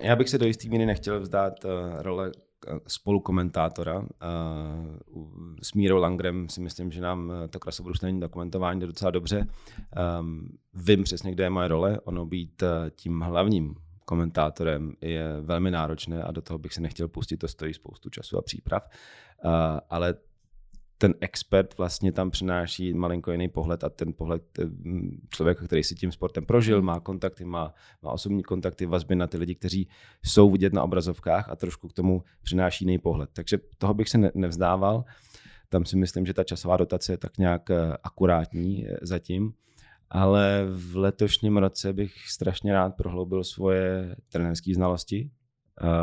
Já 0.00 0.16
bych 0.16 0.28
se 0.28 0.38
do 0.38 0.46
jistý 0.46 0.68
míry 0.68 0.86
nechtěl 0.86 1.20
vzdát 1.20 1.64
uh, 1.64 1.70
role 2.02 2.32
spolukomentátora. 2.86 4.02
S 5.62 5.72
Mírou 5.72 5.96
Langrem 5.96 6.48
si 6.48 6.60
myslím, 6.60 6.92
že 6.92 7.00
nám 7.00 7.32
to 7.50 7.60
krasobruslení 7.60 8.20
dokumentování 8.20 8.80
jde 8.80 8.86
docela 8.86 9.10
dobře. 9.10 9.46
Ehm, 9.96 10.48
vím 10.74 11.02
přesně, 11.02 11.32
kde 11.32 11.44
je 11.44 11.50
moje 11.50 11.68
role. 11.68 12.00
Ono 12.00 12.26
být 12.26 12.62
eh, 12.62 12.90
tím 12.96 13.20
hlavním 13.20 13.74
komentátorem 14.04 14.92
je 15.00 15.40
velmi 15.40 15.70
náročné 15.70 16.22
a 16.22 16.32
do 16.32 16.42
toho 16.42 16.58
bych 16.58 16.74
se 16.74 16.80
nechtěl 16.80 17.08
pustit, 17.08 17.36
to 17.36 17.48
stojí 17.48 17.74
spoustu 17.74 18.10
času 18.10 18.38
a 18.38 18.42
příprav. 18.42 18.88
Ale 19.90 20.14
ten 21.02 21.14
expert 21.20 21.78
vlastně 21.78 22.12
tam 22.12 22.30
přináší 22.30 22.94
malinko 22.94 23.32
jiný 23.32 23.48
pohled 23.48 23.84
a 23.84 23.88
ten 23.88 24.12
pohled 24.12 24.42
eh, 24.58 24.64
člověka, 25.28 25.64
který 25.64 25.82
si 25.82 25.94
tím 25.94 26.12
sportem 26.12 26.46
prožil, 26.46 26.82
má 26.82 27.00
kontakty, 27.00 27.44
má, 27.44 27.74
má 28.02 28.12
osobní 28.12 28.42
kontakty, 28.42 28.86
vazby 28.86 29.14
na 29.14 29.26
ty 29.26 29.36
lidi, 29.36 29.54
kteří 29.54 29.88
jsou 30.24 30.50
vidět 30.50 30.72
na 30.72 30.82
obrazovkách 30.82 31.48
a 31.48 31.56
trošku 31.56 31.88
k 31.88 31.92
tomu 31.92 32.22
přináší 32.42 32.84
jiný 32.84 32.98
pohled. 32.98 33.30
Takže 33.32 33.58
toho 33.78 33.94
bych 33.94 34.08
se 34.08 34.18
ne, 34.18 34.30
nevzdával. 34.34 35.04
Tam 35.68 35.84
si 35.84 35.96
myslím, 35.96 36.26
že 36.26 36.34
ta 36.34 36.44
časová 36.44 36.76
dotace 36.76 37.12
je 37.12 37.16
tak 37.16 37.38
nějak 37.38 37.70
eh, 37.70 37.96
akurátní 38.02 38.86
eh, 38.86 38.96
zatím. 39.02 39.52
Ale 40.10 40.66
v 40.70 40.96
letošním 40.96 41.56
roce 41.56 41.92
bych 41.92 42.28
strašně 42.28 42.72
rád 42.72 42.96
prohloubil 42.96 43.44
svoje 43.44 44.16
trenerské 44.28 44.74
znalosti. 44.74 45.30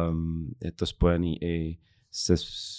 Um, 0.10 0.56
je 0.64 0.72
to 0.72 0.86
spojený 0.86 1.44
i 1.44 1.78
se 2.12 2.36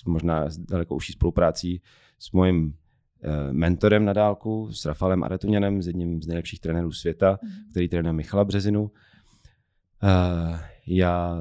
možná 0.06 0.50
s 0.50 0.58
daleko 0.58 0.94
užší 0.94 1.12
spoluprácí 1.12 1.82
s 2.20 2.32
mojím 2.32 2.74
eh, 3.22 3.52
mentorem 3.52 4.04
na 4.04 4.12
dálku, 4.12 4.72
s 4.72 4.84
Rafalem 4.84 5.24
Aretuněnem, 5.24 5.82
s 5.82 5.86
jedním 5.86 6.22
z 6.22 6.26
nejlepších 6.26 6.60
trenérů 6.60 6.92
světa, 6.92 7.38
mm. 7.42 7.50
který 7.70 7.88
trénuje 7.88 8.12
Michala 8.12 8.44
Březinu. 8.44 8.82
Uh, 8.82 10.58
Já 10.86 11.38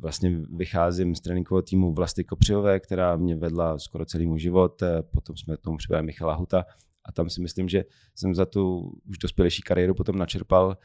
vlastně 0.00 0.40
vycházím 0.56 1.14
z 1.14 1.20
tréninkového 1.20 1.62
týmu 1.62 1.92
Vlasty 1.94 2.24
Kopřivové, 2.24 2.80
která 2.80 3.16
mě 3.16 3.36
vedla 3.36 3.78
skoro 3.78 4.04
celý 4.04 4.26
můj 4.26 4.38
život. 4.38 4.82
Potom 5.10 5.36
jsme 5.36 5.56
tomu 5.56 5.76
přibrali 5.76 6.06
Michala 6.06 6.34
Huta 6.34 6.64
a 7.04 7.12
tam 7.12 7.30
si 7.30 7.40
myslím, 7.40 7.68
že 7.68 7.84
jsem 8.14 8.34
za 8.34 8.46
tu 8.46 8.92
už 9.08 9.18
dospělejší 9.18 9.62
kariéru 9.62 9.94
potom 9.94 10.18
načerpal 10.18 10.76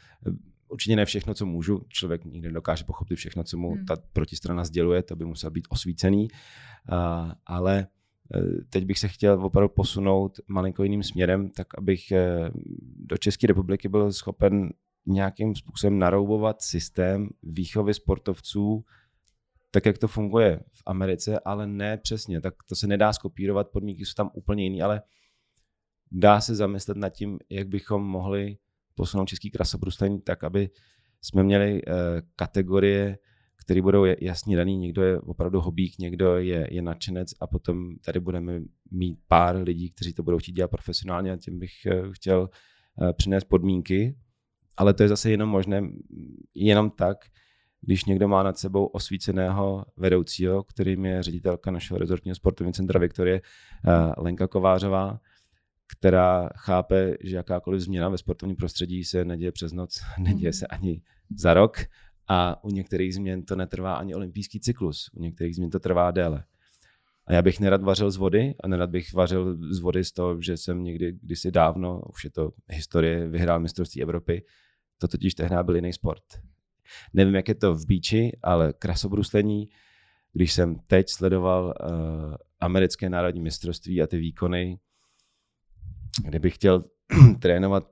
určitě 0.70 0.96
ne 0.96 1.06
všechno, 1.06 1.34
co 1.34 1.46
můžu. 1.46 1.82
Člověk 1.88 2.26
nikdy 2.26 2.48
nedokáže 2.48 2.84
pochopit 2.84 3.16
všechno, 3.16 3.44
co 3.44 3.58
mu 3.58 3.72
hmm. 3.72 3.86
ta 3.86 3.96
protistrana 4.14 4.64
sděluje, 4.64 5.04
to 5.04 5.16
by 5.16 5.26
musel 5.26 5.52
být 5.52 5.68
osvícený. 5.70 6.28
Uh, 6.92 7.32
ale 7.46 7.88
teď 8.70 8.86
bych 8.86 9.00
se 9.00 9.08
chtěl 9.08 9.46
opravdu 9.46 9.70
posunout 9.70 10.40
malinko 10.48 10.84
jiným 10.84 11.04
směrem, 11.04 11.50
tak 11.50 11.68
abych 11.78 12.12
e, 12.12 12.52
do 12.98 13.18
České 13.18 13.48
republiky 13.48 13.90
byl 13.90 14.12
schopen 14.12 14.74
nějakým 15.06 15.56
způsobem 15.56 16.00
naroubovat 16.00 16.62
systém 16.62 17.30
výchovy 17.44 17.94
sportovců, 17.94 18.86
tak 19.72 19.86
jak 19.86 19.98
to 19.98 20.08
funguje 20.08 20.60
v 20.74 20.84
Americe, 20.86 21.40
ale 21.40 21.68
ne 21.68 21.98
přesně. 21.98 22.42
Tak 22.42 22.54
to 22.66 22.76
se 22.76 22.88
nedá 22.88 23.14
skopírovat, 23.14 23.70
podmínky 23.70 24.06
jsou 24.06 24.14
tam 24.14 24.30
úplně 24.34 24.64
jiný, 24.64 24.82
ale 24.82 25.02
dá 26.12 26.42
se 26.42 26.56
zamyslet 26.56 26.98
nad 26.98 27.10
tím, 27.10 27.40
jak 27.50 27.68
bychom 27.68 28.04
mohli 28.04 28.58
posunout 28.96 29.26
český 29.26 29.52
krasobruslení 29.52 30.22
tak, 30.22 30.44
aby 30.44 30.70
jsme 31.22 31.44
měli 31.44 31.74
uh, 31.74 31.94
kategorie, 32.36 33.18
které 33.70 33.82
budou 33.82 34.06
jasně 34.20 34.58
daný. 34.58 34.78
Někdo 34.78 35.04
je 35.04 35.20
opravdu 35.20 35.62
hobík, 35.62 36.00
někdo 36.00 36.38
je, 36.38 36.68
je 36.72 36.82
nadšenec 36.82 37.34
a 37.42 37.48
potom 37.48 37.96
tady 38.06 38.20
budeme 38.20 38.62
mít 38.92 39.20
pár 39.28 39.56
lidí, 39.56 39.92
kteří 39.92 40.14
to 40.14 40.24
budou 40.24 40.38
chtít 40.38 40.52
dělat 40.52 40.72
profesionálně 40.72 41.32
a 41.32 41.38
tím 41.38 41.60
bych 41.60 41.72
uh, 41.86 42.14
chtěl 42.14 42.50
uh, 43.02 43.12
přinést 43.14 43.44
podmínky. 43.44 44.16
Ale 44.78 44.94
to 44.94 45.04
je 45.04 45.10
zase 45.10 45.32
jenom 45.32 45.50
možné 45.50 45.82
jenom 46.56 46.90
tak, 46.90 47.18
když 47.82 48.06
někdo 48.06 48.28
má 48.28 48.44
nad 48.44 48.58
sebou 48.58 48.86
osvíceného 48.86 49.86
vedoucího, 49.98 50.64
kterým 50.64 51.06
je 51.06 51.24
ředitelka 51.24 51.72
našeho 51.72 51.98
rezortního 51.98 52.36
sportovního 52.36 52.74
centra 52.74 53.00
Viktorie 53.00 53.42
Lenka 54.18 54.48
Kovářová, 54.48 55.20
která 55.98 56.50
chápe, 56.58 57.16
že 57.24 57.36
jakákoliv 57.36 57.82
změna 57.82 58.10
ve 58.10 58.18
sportovním 58.18 58.56
prostředí 58.56 59.04
se 59.04 59.26
neděje 59.26 59.52
přes 59.52 59.74
noc, 59.74 60.00
neděje 60.20 60.54
se 60.54 60.68
ani 60.68 61.02
za 61.36 61.54
rok 61.54 61.78
a 62.30 62.64
u 62.64 62.70
některých 62.70 63.16
změn 63.16 63.46
to 63.46 63.56
netrvá 63.56 63.96
ani 63.96 64.16
olympijský 64.16 64.60
cyklus, 64.60 65.10
u 65.14 65.22
některých 65.22 65.56
změn 65.56 65.70
to 65.70 65.80
trvá 65.80 66.12
déle. 66.12 66.44
A 67.28 67.34
já 67.34 67.42
bych 67.42 67.60
nerad 67.60 67.84
vařil 67.84 68.12
z 68.12 68.18
vody 68.18 68.56
a 68.64 68.68
nerad 68.68 68.90
bych 68.90 69.14
vařil 69.14 69.58
z 69.74 69.80
vody 69.80 70.04
z 70.04 70.12
toho, 70.12 70.42
že 70.42 70.58
jsem 70.58 70.84
někdy 70.84 71.12
kdysi 71.22 71.52
dávno, 71.52 72.02
už 72.14 72.24
je 72.24 72.30
to 72.30 72.52
historie, 72.68 73.28
vyhrál 73.28 73.60
mistrovství 73.60 74.02
Evropy. 74.02 74.44
To 74.98 75.08
totiž 75.08 75.36
tehdy 75.36 75.56
byl 75.64 75.76
jiný 75.76 75.94
sport. 75.94 76.24
Nevím, 77.14 77.36
jak 77.36 77.48
je 77.48 77.56
to 77.56 77.76
v 77.76 77.86
bíči, 77.86 78.38
ale 78.44 78.74
krasobruslení, 78.74 79.70
když 80.34 80.54
jsem 80.54 80.76
teď 80.88 81.10
sledoval 81.10 81.66
uh, 81.66 82.36
americké 82.60 83.10
národní 83.10 83.42
mistrovství 83.42 84.02
a 84.02 84.08
ty 84.08 84.18
výkony, 84.18 84.80
kdybych 86.26 86.56
chtěl 86.56 86.84
trénovat 87.40 87.92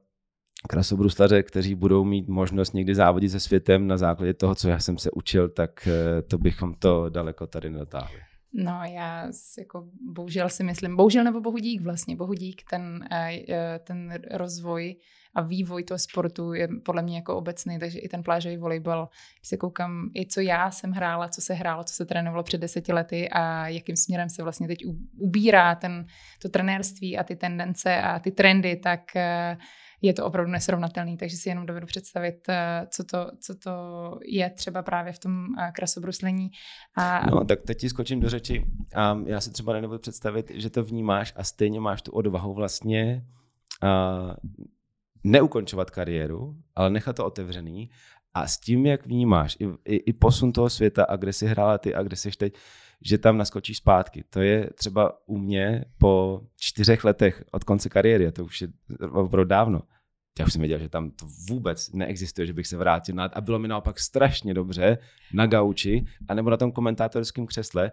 krasobruslaře, 0.69 1.43
kteří 1.43 1.75
budou 1.75 2.03
mít 2.03 2.27
možnost 2.27 2.73
někdy 2.73 2.95
závodit 2.95 3.31
se 3.31 3.39
světem 3.39 3.87
na 3.87 3.97
základě 3.97 4.33
toho, 4.33 4.55
co 4.55 4.69
já 4.69 4.79
jsem 4.79 4.97
se 4.97 5.11
učil, 5.11 5.49
tak 5.49 5.87
eh, 5.87 6.21
to 6.21 6.37
bychom 6.37 6.73
to 6.73 7.09
daleko 7.09 7.47
tady 7.47 7.69
nedotáhli. 7.69 8.19
No 8.53 8.81
já 8.83 9.27
jako 9.57 9.87
bohužel 10.13 10.49
si 10.49 10.63
myslím, 10.63 10.95
bohužel 10.95 11.23
nebo 11.23 11.41
bohudík 11.41 11.81
vlastně, 11.81 12.15
bohudík 12.15 12.61
ten, 12.69 13.07
eh, 13.11 13.39
eh, 13.49 13.79
ten 13.83 14.13
rozvoj 14.31 14.95
a 15.35 15.41
vývoj 15.41 15.83
toho 15.83 15.97
sportu 15.97 16.53
je 16.53 16.67
podle 16.85 17.01
mě 17.01 17.15
jako 17.15 17.37
obecný, 17.37 17.79
takže 17.79 17.99
i 17.99 18.09
ten 18.09 18.23
plážový 18.23 18.57
volejbal, 18.57 19.09
když 19.39 19.47
se 19.47 19.57
koukám, 19.57 20.09
i 20.15 20.25
co 20.25 20.41
já 20.41 20.71
jsem 20.71 20.91
hrála, 20.91 21.29
co 21.29 21.41
se 21.41 21.53
hrálo, 21.53 21.83
co 21.83 21.93
se 21.93 22.05
trénovalo 22.05 22.43
před 22.43 22.61
deseti 22.61 22.93
lety 22.93 23.29
a 23.29 23.67
jakým 23.67 23.95
směrem 23.95 24.29
se 24.29 24.43
vlastně 24.43 24.67
teď 24.67 24.79
ubírá 25.17 25.75
ten, 25.75 26.05
to 26.41 26.49
trenérství 26.49 27.17
a 27.17 27.23
ty 27.23 27.35
tendence 27.35 28.01
a 28.01 28.19
ty 28.19 28.31
trendy, 28.31 28.75
tak 28.75 29.01
je 30.01 30.13
to 30.13 30.25
opravdu 30.25 30.51
nesrovnatelný, 30.51 31.17
takže 31.17 31.37
si 31.37 31.49
jenom 31.49 31.65
dovedu 31.65 31.85
představit, 31.85 32.49
eh, 32.49 32.87
co 32.89 33.03
to, 33.03 33.31
co 33.39 33.55
to 33.55 33.71
je 34.25 34.49
třeba 34.49 34.83
právě 34.83 35.13
v 35.13 35.19
tom 35.19 35.45
eh, 35.59 35.71
krasobruslení. 35.71 36.49
A... 36.97 37.25
No, 37.29 37.45
tak 37.45 37.61
teď 37.61 37.77
ti 37.77 37.89
skočím 37.89 38.19
do 38.19 38.29
řeči 38.29 38.65
a 38.95 39.17
já 39.25 39.41
si 39.41 39.51
třeba 39.51 39.73
nedovedu 39.73 39.99
představit, 39.99 40.51
že 40.55 40.69
to 40.69 40.83
vnímáš 40.83 41.33
a 41.35 41.43
stejně 41.43 41.79
máš 41.79 42.01
tu 42.01 42.11
odvahu 42.11 42.53
vlastně 42.53 43.25
a 43.83 44.35
neukončovat 45.23 45.89
kariéru, 45.89 46.55
ale 46.75 46.89
nechat 46.89 47.15
to 47.15 47.25
otevřený 47.25 47.89
a 48.33 48.47
s 48.47 48.57
tím, 48.57 48.85
jak 48.85 49.05
vnímáš 49.05 49.57
i, 49.59 49.65
i, 49.85 49.95
i 49.95 50.13
posun 50.13 50.51
toho 50.51 50.69
světa 50.69 51.03
a 51.03 51.15
kde 51.15 51.33
jsi 51.33 51.47
hrála 51.47 51.77
ty 51.77 51.95
a 51.95 52.03
kde 52.03 52.15
jsi 52.15 52.31
teď, 52.31 52.53
že 53.01 53.17
tam 53.17 53.37
naskočíš 53.37 53.77
zpátky. 53.77 54.23
To 54.29 54.41
je 54.41 54.69
třeba 54.75 55.27
u 55.27 55.37
mě 55.37 55.85
po 55.97 56.41
čtyřech 56.57 57.03
letech 57.03 57.43
od 57.51 57.63
konce 57.63 57.89
kariéry, 57.89 58.27
a 58.27 58.31
to 58.31 58.45
už 58.45 58.61
je 58.61 58.67
opravdu 59.11 59.43
dávno. 59.49 59.81
Já 60.39 60.45
už 60.45 60.53
jsem 60.53 60.61
věděl, 60.61 60.79
že 60.79 60.89
tam 60.89 61.11
to 61.11 61.25
vůbec 61.49 61.93
neexistuje, 61.93 62.47
že 62.47 62.53
bych 62.53 62.67
se 62.67 62.77
vrátil 62.77 63.15
na 63.15 63.25
a 63.25 63.41
bylo 63.41 63.59
mi 63.59 63.67
naopak 63.67 63.99
strašně 63.99 64.53
dobře 64.53 64.97
na 65.33 65.47
gauči 65.47 66.05
a 66.27 66.33
nebo 66.33 66.49
na 66.49 66.57
tom 66.57 66.71
komentátorském 66.71 67.47
křesle 67.47 67.91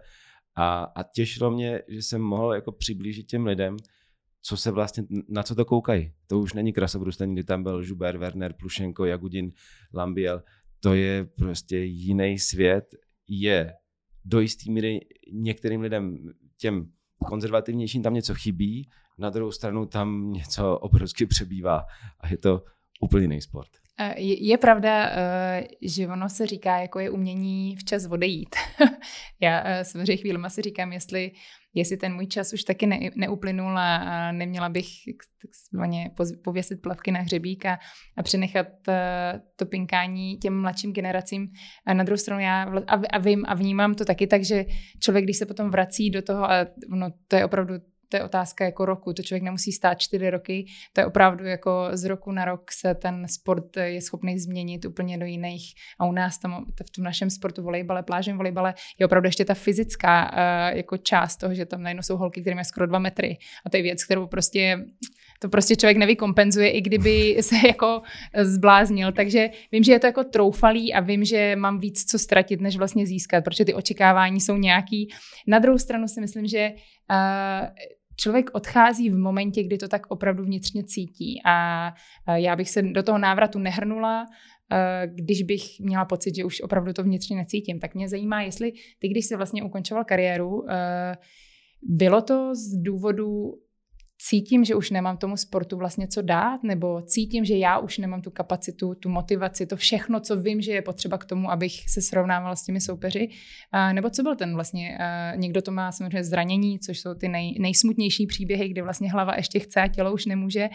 a, 0.55 0.83
a 0.83 1.03
těšilo 1.03 1.51
mě, 1.51 1.81
že 1.87 2.01
jsem 2.01 2.21
mohl 2.21 2.53
jako 2.53 2.71
přiblížit 2.71 3.27
těm 3.27 3.45
lidem, 3.45 3.77
co 4.41 4.57
se 4.57 4.71
vlastně, 4.71 5.03
na 5.29 5.43
co 5.43 5.55
to 5.55 5.65
koukají. 5.65 6.13
To 6.27 6.39
už 6.39 6.53
není 6.53 6.73
krasobruslení, 6.73 7.33
kdy 7.33 7.43
tam 7.43 7.63
byl 7.63 7.83
Žuber, 7.83 8.17
Werner, 8.17 8.53
Plušenko, 8.53 9.05
Jagudin, 9.05 9.51
Lambiel. 9.93 10.43
To 10.79 10.93
je 10.93 11.25
prostě 11.25 11.77
jiný 11.77 12.39
svět. 12.39 12.85
Je 13.27 13.73
do 14.25 14.39
jistý 14.39 14.71
míry 14.71 14.99
některým 15.31 15.81
lidem, 15.81 16.33
těm 16.57 16.91
konzervativnějším 17.25 18.03
tam 18.03 18.13
něco 18.13 18.35
chybí, 18.35 18.89
na 19.17 19.29
druhou 19.29 19.51
stranu 19.51 19.85
tam 19.85 20.33
něco 20.33 20.77
obrovsky 20.77 21.25
přebývá 21.25 21.85
a 22.19 22.27
je 22.27 22.37
to 22.37 22.63
úplně 23.01 23.23
jiný 23.23 23.41
sport. 23.41 23.84
Je, 24.15 24.47
je 24.47 24.57
pravda, 24.57 25.09
eh, 25.09 25.67
že 25.81 26.07
ono 26.07 26.29
se 26.29 26.45
říká, 26.45 26.77
jako 26.77 26.99
je 26.99 27.09
umění 27.09 27.75
včas 27.75 28.05
odejít. 28.05 28.55
Já 29.41 29.63
eh, 29.65 29.85
samozřejmě 29.85 30.17
chvílema 30.17 30.49
si 30.49 30.61
říkám, 30.61 30.93
jestli, 30.93 31.31
jestli 31.73 31.97
ten 31.97 32.13
můj 32.13 32.27
čas 32.27 32.53
už 32.53 32.63
taky 32.63 32.85
ne, 32.87 32.99
neuplynul 33.15 33.77
a 33.77 34.31
neměla 34.31 34.69
bych 34.69 34.87
takzvaně 35.41 36.11
pověsit 36.43 36.81
plavky 36.81 37.11
na 37.11 37.19
hřebík 37.19 37.65
a, 37.65 37.79
a 38.17 38.23
přenechat 38.23 38.67
eh, 38.87 39.41
to 39.55 39.65
pinkání 39.65 40.37
těm 40.37 40.61
mladším 40.61 40.93
generacím. 40.93 41.47
A 41.85 41.93
na 41.93 42.03
druhou 42.03 42.17
stranu 42.17 42.41
já 42.41 42.63
a, 42.87 43.01
a 43.11 43.17
vím 43.17 43.45
a 43.47 43.53
vnímám 43.53 43.95
to 43.95 44.05
taky 44.05 44.27
tak, 44.27 44.43
že 44.43 44.65
člověk, 44.99 45.23
když 45.23 45.37
se 45.37 45.45
potom 45.45 45.69
vrací 45.69 46.09
do 46.09 46.21
toho, 46.21 46.51
a 46.51 46.65
no, 46.89 47.11
to 47.27 47.35
je 47.35 47.45
opravdu 47.45 47.73
to 48.09 48.17
je 48.17 48.23
otázka 48.23 48.65
jako 48.65 48.85
roku, 48.85 49.13
to 49.13 49.23
člověk 49.23 49.43
nemusí 49.43 49.71
stát 49.71 49.99
čtyři 49.99 50.29
roky, 50.29 50.65
to 50.93 51.01
je 51.01 51.05
opravdu 51.05 51.45
jako 51.45 51.89
z 51.93 52.03
roku 52.03 52.31
na 52.31 52.45
rok 52.45 52.71
se 52.71 52.95
ten 52.95 53.27
sport 53.27 53.77
je 53.77 54.01
schopný 54.01 54.39
změnit 54.39 54.85
úplně 54.85 55.17
do 55.17 55.25
jiných 55.25 55.73
a 55.99 56.05
u 56.05 56.11
nás 56.11 56.37
tam 56.37 56.65
v 56.87 56.91
tom 56.91 57.03
našem 57.03 57.29
sportu 57.29 57.63
volejbale, 57.63 58.03
plážem 58.03 58.37
volejbale 58.37 58.73
je 58.99 59.05
opravdu 59.05 59.27
ještě 59.27 59.45
ta 59.45 59.53
fyzická 59.53 60.31
uh, 60.31 60.77
jako 60.77 60.97
část 60.97 61.37
toho, 61.37 61.53
že 61.53 61.65
tam 61.65 61.83
najednou 61.83 62.03
jsou 62.03 62.17
holky, 62.17 62.41
které 62.41 62.55
mají 62.55 62.65
skoro 62.65 62.87
dva 62.87 62.99
metry 62.99 63.37
a 63.65 63.69
to 63.69 63.77
je 63.77 63.83
věc, 63.83 64.03
kterou 64.03 64.27
prostě 64.27 64.85
to 65.39 65.49
prostě 65.49 65.75
člověk 65.75 65.97
nevykompenzuje, 65.97 66.69
i 66.69 66.81
kdyby 66.81 67.37
se 67.41 67.55
jako 67.67 68.01
zbláznil. 68.41 69.11
Takže 69.11 69.49
vím, 69.71 69.83
že 69.83 69.91
je 69.91 69.99
to 69.99 70.07
jako 70.07 70.23
troufalý 70.23 70.93
a 70.93 70.99
vím, 70.99 71.25
že 71.25 71.55
mám 71.55 71.79
víc 71.79 72.05
co 72.05 72.19
ztratit, 72.19 72.61
než 72.61 72.77
vlastně 72.77 73.05
získat, 73.05 73.43
protože 73.43 73.65
ty 73.65 73.73
očekávání 73.73 74.41
jsou 74.41 74.57
nějaký. 74.57 75.07
Na 75.47 75.59
druhou 75.59 75.77
stranu 75.77 76.07
si 76.07 76.21
myslím, 76.21 76.47
že 76.47 76.71
uh, 77.11 77.67
člověk 78.15 78.49
odchází 78.53 79.09
v 79.09 79.17
momentě, 79.17 79.63
kdy 79.63 79.77
to 79.77 79.87
tak 79.87 80.01
opravdu 80.07 80.43
vnitřně 80.43 80.83
cítí. 80.83 81.41
A 81.45 81.93
já 82.35 82.55
bych 82.55 82.69
se 82.69 82.81
do 82.81 83.03
toho 83.03 83.17
návratu 83.17 83.59
nehrnula, 83.59 84.25
když 85.05 85.43
bych 85.43 85.79
měla 85.79 86.05
pocit, 86.05 86.35
že 86.35 86.45
už 86.45 86.61
opravdu 86.61 86.93
to 86.93 87.03
vnitřně 87.03 87.37
necítím. 87.37 87.79
Tak 87.79 87.95
mě 87.95 88.09
zajímá, 88.09 88.41
jestli 88.41 88.71
ty, 88.99 89.07
když 89.07 89.25
jsi 89.25 89.35
vlastně 89.35 89.63
ukončoval 89.63 90.03
kariéru, 90.03 90.65
bylo 91.83 92.21
to 92.21 92.55
z 92.55 92.83
důvodu 92.83 93.53
cítím, 94.29 94.65
že 94.65 94.75
už 94.75 94.91
nemám 94.91 95.17
tomu 95.17 95.37
sportu 95.37 95.77
vlastně 95.77 96.07
co 96.07 96.21
dát, 96.21 96.63
nebo 96.63 97.01
cítím, 97.01 97.45
že 97.45 97.57
já 97.57 97.77
už 97.79 97.97
nemám 97.97 98.21
tu 98.21 98.31
kapacitu, 98.31 98.95
tu 98.95 99.09
motivaci, 99.09 99.65
to 99.65 99.75
všechno, 99.75 100.19
co 100.19 100.41
vím, 100.41 100.61
že 100.61 100.71
je 100.71 100.81
potřeba 100.81 101.17
k 101.17 101.25
tomu, 101.25 101.51
abych 101.51 101.89
se 101.89 102.01
srovnával 102.01 102.55
s 102.55 102.63
těmi 102.63 102.81
soupeři, 102.81 103.29
a, 103.71 103.93
nebo 103.93 104.09
co 104.09 104.23
byl 104.23 104.35
ten 104.35 104.53
vlastně, 104.53 104.97
někdo 105.35 105.61
to 105.61 105.71
má 105.71 105.91
samozřejmě 105.91 106.23
zranění, 106.23 106.79
což 106.79 106.99
jsou 106.99 107.13
ty 107.13 107.27
nej, 107.27 107.55
nejsmutnější 107.59 108.27
příběhy, 108.27 108.69
kdy 108.69 108.81
vlastně 108.81 109.11
hlava 109.11 109.35
ještě 109.35 109.59
chce 109.59 109.81
a 109.81 109.87
tělo 109.87 110.13
už 110.13 110.25
nemůže, 110.25 110.69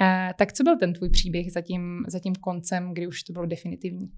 a, 0.00 0.32
tak 0.32 0.52
co 0.52 0.64
byl 0.64 0.78
ten 0.78 0.92
tvůj 0.92 1.10
příběh 1.10 1.52
za 1.52 1.60
tím, 1.60 2.04
za 2.08 2.18
tím 2.18 2.34
koncem, 2.34 2.94
kdy 2.94 3.06
už 3.06 3.22
to 3.22 3.32
bylo 3.32 3.46
definitivní? 3.46 4.10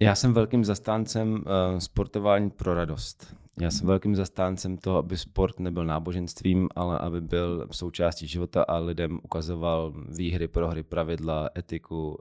Já 0.00 0.14
jsem 0.14 0.32
velkým 0.32 0.64
zastáncem 0.64 1.32
uh, 1.32 1.78
sportování 1.78 2.50
pro 2.50 2.74
radost. 2.74 3.36
Já 3.60 3.70
jsem 3.70 3.86
velkým 3.86 4.16
zastáncem 4.16 4.76
toho, 4.76 4.98
aby 4.98 5.16
sport 5.16 5.60
nebyl 5.60 5.84
náboženstvím, 5.84 6.68
ale 6.74 6.98
aby 6.98 7.20
byl 7.20 7.66
součástí 7.72 8.26
života 8.26 8.62
a 8.62 8.78
lidem 8.78 9.20
ukazoval 9.22 9.94
výhry, 10.16 10.48
prohry, 10.48 10.82
pravidla, 10.82 11.50
etiku, 11.58 12.18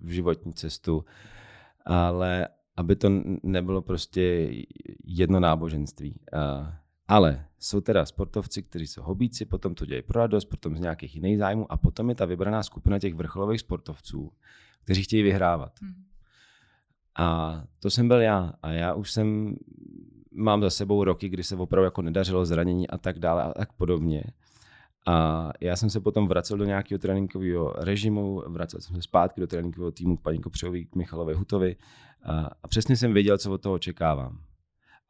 v 0.00 0.08
životní 0.08 0.52
cestu. 0.54 1.04
ale 1.86 2.48
aby 2.76 2.96
to 2.96 3.08
nebylo 3.42 3.82
prostě 3.82 4.52
jedno 5.04 5.40
náboženství. 5.40 6.20
Ale 7.08 7.46
jsou 7.58 7.80
teda 7.80 8.06
sportovci, 8.06 8.62
kteří 8.62 8.86
jsou 8.86 9.02
hobíci, 9.02 9.44
potom 9.44 9.74
to 9.74 9.86
dělají 9.86 10.02
pro 10.02 10.20
radost, 10.20 10.44
potom 10.44 10.76
z 10.76 10.80
nějakých 10.80 11.14
jiných 11.14 11.38
zájmů 11.38 11.72
a 11.72 11.76
potom 11.76 12.08
je 12.08 12.14
ta 12.14 12.24
vybraná 12.24 12.62
skupina 12.62 12.98
těch 12.98 13.14
vrcholových 13.14 13.60
sportovců, 13.60 14.32
kteří 14.84 15.02
chtějí 15.02 15.22
vyhrávat. 15.22 15.72
Hmm. 15.82 16.04
A 17.18 17.62
to 17.78 17.90
jsem 17.90 18.08
byl 18.08 18.20
já. 18.20 18.52
A 18.62 18.72
já 18.72 18.94
už 18.94 19.12
jsem, 19.12 19.56
mám 20.34 20.62
za 20.62 20.70
sebou 20.70 21.04
roky, 21.04 21.28
kdy 21.28 21.42
se 21.42 21.56
opravdu 21.56 21.84
jako 21.84 22.02
nedařilo 22.02 22.46
zranění 22.46 22.88
a 22.88 22.98
tak 22.98 23.18
dále 23.18 23.42
a 23.42 23.52
tak 23.52 23.72
podobně. 23.72 24.24
A 25.06 25.50
já 25.60 25.76
jsem 25.76 25.90
se 25.90 26.00
potom 26.00 26.28
vracel 26.28 26.58
do 26.58 26.64
nějakého 26.64 26.98
tréninkového 26.98 27.72
režimu, 27.76 28.42
vracel 28.46 28.80
jsem 28.80 28.96
se 28.96 29.02
zpátky 29.02 29.40
do 29.40 29.46
tréninkového 29.46 29.92
týmu 29.92 30.16
k 30.16 30.22
paní 30.22 30.38
Kopřovi, 30.38 30.84
k 30.84 30.96
Michalovi 30.96 31.34
Hutovi 31.34 31.76
a, 32.24 32.50
a 32.62 32.68
přesně 32.68 32.96
jsem 32.96 33.14
věděl, 33.14 33.38
co 33.38 33.52
od 33.52 33.62
toho 33.62 33.74
očekávám. 33.74 34.38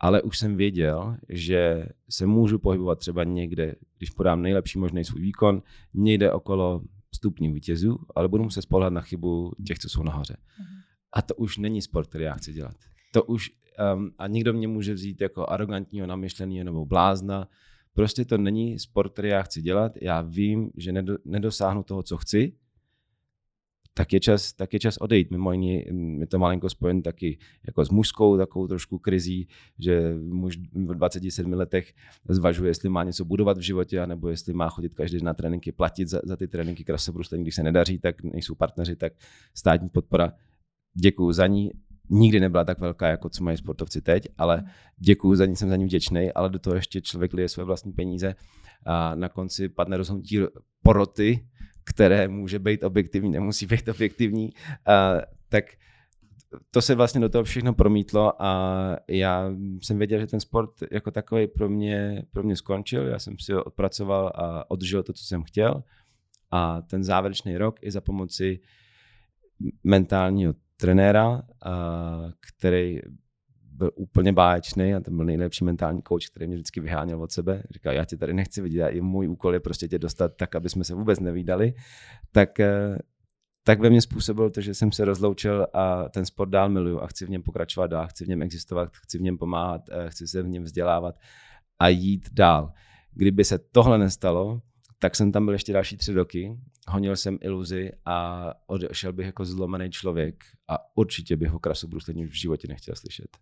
Ale 0.00 0.22
už 0.22 0.38
jsem 0.38 0.56
věděl, 0.56 1.16
že 1.28 1.86
se 2.10 2.26
můžu 2.26 2.58
pohybovat 2.58 2.98
třeba 2.98 3.24
někde, 3.24 3.74
když 3.98 4.10
podám 4.10 4.42
nejlepší 4.42 4.78
možný 4.78 5.04
svůj 5.04 5.20
výkon, 5.20 5.62
někde 5.94 6.32
okolo 6.32 6.82
stupní 7.14 7.52
vítězů, 7.52 7.98
ale 8.14 8.28
budu 8.28 8.44
muset 8.44 8.62
spolehat 8.62 8.92
na 8.92 9.00
chybu 9.00 9.52
těch, 9.66 9.78
co 9.78 9.88
jsou 9.88 10.02
nahoře. 10.02 10.36
Mhm. 10.58 10.68
A 11.12 11.22
to 11.22 11.34
už 11.34 11.58
není 11.58 11.82
sport, 11.82 12.08
který 12.08 12.24
já 12.24 12.34
chci 12.34 12.52
dělat. 12.52 12.76
To 13.12 13.24
už, 13.24 13.50
um, 13.94 14.10
a 14.18 14.26
nikdo 14.26 14.52
mě 14.52 14.68
může 14.68 14.94
vzít 14.94 15.20
jako 15.20 15.46
arrogantního, 15.50 16.06
namyšleného 16.06 16.64
nebo 16.64 16.86
blázna, 16.86 17.48
Prostě 17.94 18.24
to 18.24 18.38
není 18.38 18.78
sport, 18.78 19.12
který 19.12 19.28
já 19.28 19.42
chci 19.42 19.62
dělat. 19.62 19.92
Já 20.02 20.22
vím, 20.22 20.70
že 20.76 20.92
nedosáhnu 21.24 21.82
toho, 21.82 22.02
co 22.02 22.16
chci, 22.16 22.52
tak 23.94 24.12
je 24.12 24.20
čas, 24.20 24.52
tak 24.52 24.72
je 24.72 24.80
čas 24.80 24.96
odejít. 24.96 25.30
Mimo 25.30 25.52
jiné 25.52 25.84
je 26.20 26.26
to 26.26 26.38
malinko 26.38 26.70
spojen 26.70 27.02
taky 27.02 27.38
jako 27.66 27.84
s 27.84 27.90
mužskou 27.90 28.36
takovou 28.36 28.66
trošku 28.66 28.98
krizí, 28.98 29.48
že 29.78 30.14
muž 30.14 30.56
v 30.72 30.94
27 30.94 31.52
letech 31.52 31.94
zvažuje, 32.28 32.70
jestli 32.70 32.88
má 32.88 33.04
něco 33.04 33.24
budovat 33.24 33.58
v 33.58 33.60
životě, 33.60 34.00
anebo 34.00 34.28
jestli 34.28 34.52
má 34.52 34.68
chodit 34.68 34.94
každý 34.94 35.22
na 35.22 35.34
tréninky, 35.34 35.72
platit 35.72 36.08
za, 36.08 36.20
za 36.24 36.36
ty 36.36 36.48
tréninky 36.48 36.84
krasobruslení, 36.84 37.44
když 37.44 37.54
se 37.54 37.62
nedaří, 37.62 37.98
tak 37.98 38.22
nejsou 38.22 38.54
partneři, 38.54 38.96
tak 38.96 39.12
státní 39.54 39.88
podpora. 39.88 40.32
Děkuji 40.94 41.32
za 41.32 41.46
ní 41.46 41.70
nikdy 42.12 42.40
nebyla 42.40 42.64
tak 42.64 42.78
velká, 42.78 43.08
jako 43.08 43.28
co 43.28 43.44
mají 43.44 43.56
sportovci 43.56 44.00
teď, 44.00 44.28
ale 44.38 44.64
děkuji 44.96 45.34
za 45.34 45.46
ní, 45.46 45.56
jsem 45.56 45.68
za 45.68 45.76
ní 45.76 45.84
vděčný, 45.84 46.32
ale 46.32 46.50
do 46.50 46.58
toho 46.58 46.76
ještě 46.76 47.00
člověk 47.00 47.32
lije 47.32 47.48
své 47.48 47.64
vlastní 47.64 47.92
peníze 47.92 48.34
a 48.86 49.14
na 49.14 49.28
konci 49.28 49.68
padne 49.68 49.96
rozhodnutí 49.96 50.40
poroty, 50.82 51.46
které 51.84 52.28
může 52.28 52.58
být 52.58 52.84
objektivní, 52.84 53.30
nemusí 53.30 53.66
být 53.66 53.88
objektivní, 53.88 54.50
a, 54.86 55.20
tak 55.48 55.64
to 56.70 56.82
se 56.82 56.94
vlastně 56.94 57.20
do 57.20 57.28
toho 57.28 57.44
všechno 57.44 57.74
promítlo 57.74 58.42
a 58.42 58.96
já 59.08 59.50
jsem 59.82 59.98
věděl, 59.98 60.20
že 60.20 60.26
ten 60.26 60.40
sport 60.40 60.70
jako 60.90 61.10
takový 61.10 61.46
pro 61.46 61.68
mě, 61.68 62.22
pro 62.32 62.42
mě 62.42 62.56
skončil, 62.56 63.06
já 63.06 63.18
jsem 63.18 63.38
si 63.38 63.52
ho 63.52 63.64
odpracoval 63.64 64.32
a 64.34 64.70
odžil 64.70 65.02
to, 65.02 65.12
co 65.12 65.24
jsem 65.24 65.42
chtěl. 65.42 65.82
A 66.50 66.82
ten 66.82 67.04
závěrečný 67.04 67.56
rok 67.56 67.76
i 67.80 67.90
za 67.90 68.00
pomoci 68.00 68.60
mentálního 69.84 70.54
trenéra, 70.82 71.42
který 72.40 73.00
byl 73.72 73.90
úplně 73.94 74.32
báječný 74.32 74.94
a 74.94 75.00
ten 75.00 75.16
byl 75.16 75.24
nejlepší 75.24 75.64
mentální 75.64 76.02
coach, 76.08 76.26
který 76.30 76.46
mě 76.46 76.56
vždycky 76.56 76.80
vyháněl 76.80 77.22
od 77.22 77.32
sebe. 77.32 77.62
Říkal, 77.70 77.92
já 77.92 78.04
tě 78.04 78.16
tady 78.16 78.34
nechci 78.34 78.62
vidět, 78.62 78.88
i 78.88 79.00
můj 79.00 79.28
úkol 79.28 79.54
je 79.54 79.60
prostě 79.60 79.88
tě 79.88 79.98
dostat 79.98 80.32
tak, 80.36 80.54
aby 80.54 80.68
jsme 80.68 80.84
se 80.84 80.94
vůbec 80.94 81.20
nevídali. 81.20 81.74
Tak, 82.32 82.60
eh, 82.60 82.98
tak 83.64 83.80
ve 83.80 83.90
mně 83.90 84.00
způsobil 84.02 84.50
to, 84.50 84.60
že 84.60 84.74
jsem 84.74 84.92
se 84.92 85.04
rozloučil 85.04 85.66
a 85.72 86.08
ten 86.08 86.26
sport 86.26 86.48
dál 86.48 86.68
miluju 86.68 87.00
a 87.00 87.06
chci 87.06 87.26
v 87.26 87.30
něm 87.30 87.42
pokračovat 87.42 87.86
dál, 87.86 88.06
chci 88.06 88.24
v 88.24 88.28
něm 88.28 88.42
existovat, 88.42 88.88
chci 88.96 89.18
v 89.18 89.22
něm 89.22 89.38
pomáhat, 89.38 89.82
eh, 89.90 90.10
chci 90.10 90.26
se 90.26 90.42
v 90.42 90.48
něm 90.48 90.64
vzdělávat 90.64 91.14
a 91.78 91.88
jít 91.88 92.28
dál. 92.32 92.72
Kdyby 93.14 93.44
se 93.44 93.58
tohle 93.58 93.98
nestalo, 93.98 94.60
tak 95.02 95.16
jsem 95.16 95.32
tam 95.32 95.44
byl 95.44 95.54
ještě 95.54 95.72
další 95.72 95.96
tři 95.96 96.12
roky, 96.12 96.56
honil 96.88 97.16
jsem 97.16 97.38
iluzi 97.40 97.92
a 98.04 98.46
odešel 98.66 99.12
bych 99.12 99.26
jako 99.26 99.44
zlomený 99.44 99.90
člověk 99.90 100.44
a 100.68 100.78
určitě 100.94 101.36
bych 101.36 101.50
ho 101.50 101.58
krasobruslení 101.58 102.24
v 102.24 102.32
životě 102.32 102.68
nechtěl 102.68 102.94
slyšet. 102.96 103.36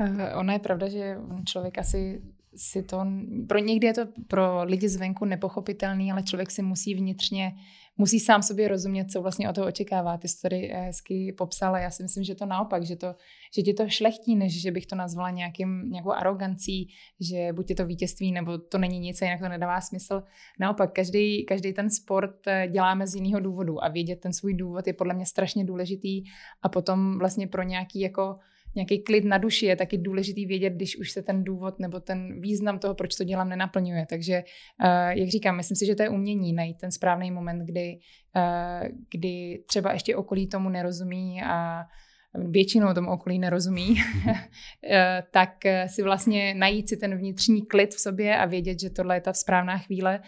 Uh, 0.00 0.38
ono 0.38 0.52
je 0.52 0.58
pravda, 0.58 0.88
že 0.88 1.16
člověk 1.46 1.78
asi 1.78 2.22
si 2.56 2.82
to, 2.82 3.06
pro 3.48 3.58
někdy 3.58 3.86
je 3.86 3.94
to 3.94 4.06
pro 4.28 4.64
lidi 4.64 4.88
zvenku 4.88 5.24
nepochopitelný, 5.24 6.12
ale 6.12 6.22
člověk 6.22 6.50
si 6.50 6.62
musí 6.62 6.94
vnitřně, 6.94 7.52
musí 7.96 8.20
sám 8.20 8.42
sobě 8.42 8.68
rozumět, 8.68 9.10
co 9.10 9.22
vlastně 9.22 9.50
o 9.50 9.52
toho 9.52 9.66
očekává. 9.66 10.16
Ty 10.16 10.28
jsi 10.28 10.42
tady 10.42 10.58
hezky 10.74 11.34
popsala, 11.38 11.78
já 11.78 11.90
si 11.90 12.02
myslím, 12.02 12.24
že 12.24 12.34
to 12.34 12.46
naopak, 12.46 12.84
že, 12.84 12.96
to, 12.96 13.14
že 13.56 13.62
ti 13.62 13.74
to 13.74 13.88
šlechtí, 13.88 14.36
než 14.36 14.62
že 14.62 14.70
bych 14.70 14.86
to 14.86 14.96
nazvala 14.96 15.30
nějakým, 15.30 15.90
nějakou 15.90 16.12
arogancí, 16.12 16.88
že 17.20 17.52
buď 17.52 17.70
je 17.70 17.76
to 17.76 17.86
vítězství, 17.86 18.32
nebo 18.32 18.58
to 18.58 18.78
není 18.78 18.98
nic, 18.98 19.20
jinak 19.20 19.40
to 19.40 19.48
nedává 19.48 19.80
smysl. 19.80 20.22
Naopak, 20.60 20.92
každý, 20.92 21.44
každý 21.44 21.72
ten 21.72 21.90
sport 21.90 22.46
eh, 22.46 22.68
děláme 22.68 23.06
z 23.06 23.14
jiného 23.14 23.40
důvodu 23.40 23.84
a 23.84 23.88
vědět 23.88 24.20
ten 24.20 24.32
svůj 24.32 24.54
důvod 24.54 24.86
je 24.86 24.92
podle 24.92 25.14
mě 25.14 25.26
strašně 25.26 25.64
důležitý 25.64 26.24
a 26.62 26.68
potom 26.68 27.18
vlastně 27.18 27.46
pro 27.46 27.62
nějaký 27.62 28.00
jako 28.00 28.38
nějaký 28.74 29.02
klid 29.02 29.24
na 29.24 29.38
duši 29.38 29.66
je 29.66 29.76
taky 29.76 29.98
důležitý 29.98 30.46
vědět, 30.46 30.72
když 30.72 30.98
už 30.98 31.10
se 31.10 31.22
ten 31.22 31.44
důvod 31.44 31.78
nebo 31.78 32.00
ten 32.00 32.40
význam 32.40 32.78
toho, 32.78 32.94
proč 32.94 33.14
to 33.14 33.24
dělám, 33.24 33.48
nenaplňuje. 33.48 34.06
Takže, 34.06 34.42
uh, 34.84 35.10
jak 35.10 35.28
říkám, 35.28 35.56
myslím 35.56 35.76
si, 35.76 35.86
že 35.86 35.94
to 35.94 36.02
je 36.02 36.08
umění 36.08 36.52
najít 36.52 36.78
ten 36.80 36.90
správný 36.90 37.30
moment, 37.30 37.64
kdy, 37.64 37.98
uh, 38.36 38.88
kdy 39.10 39.62
třeba 39.66 39.92
ještě 39.92 40.16
okolí 40.16 40.48
tomu 40.48 40.68
nerozumí 40.68 41.42
a 41.42 41.82
většinou 42.34 42.94
tomu 42.94 43.10
okolí 43.10 43.38
nerozumí, 43.38 43.96
eh, 44.90 45.22
tak 45.30 45.50
si 45.86 46.02
vlastně 46.02 46.54
najít 46.54 46.88
si 46.88 46.96
ten 46.96 47.16
vnitřní 47.16 47.66
klid 47.66 47.94
v 47.94 48.00
sobě 48.00 48.36
a 48.36 48.46
vědět, 48.46 48.80
že 48.80 48.90
tohle 48.90 49.16
je 49.16 49.20
ta 49.20 49.32
správná 49.32 49.78
chvíle. 49.78 50.20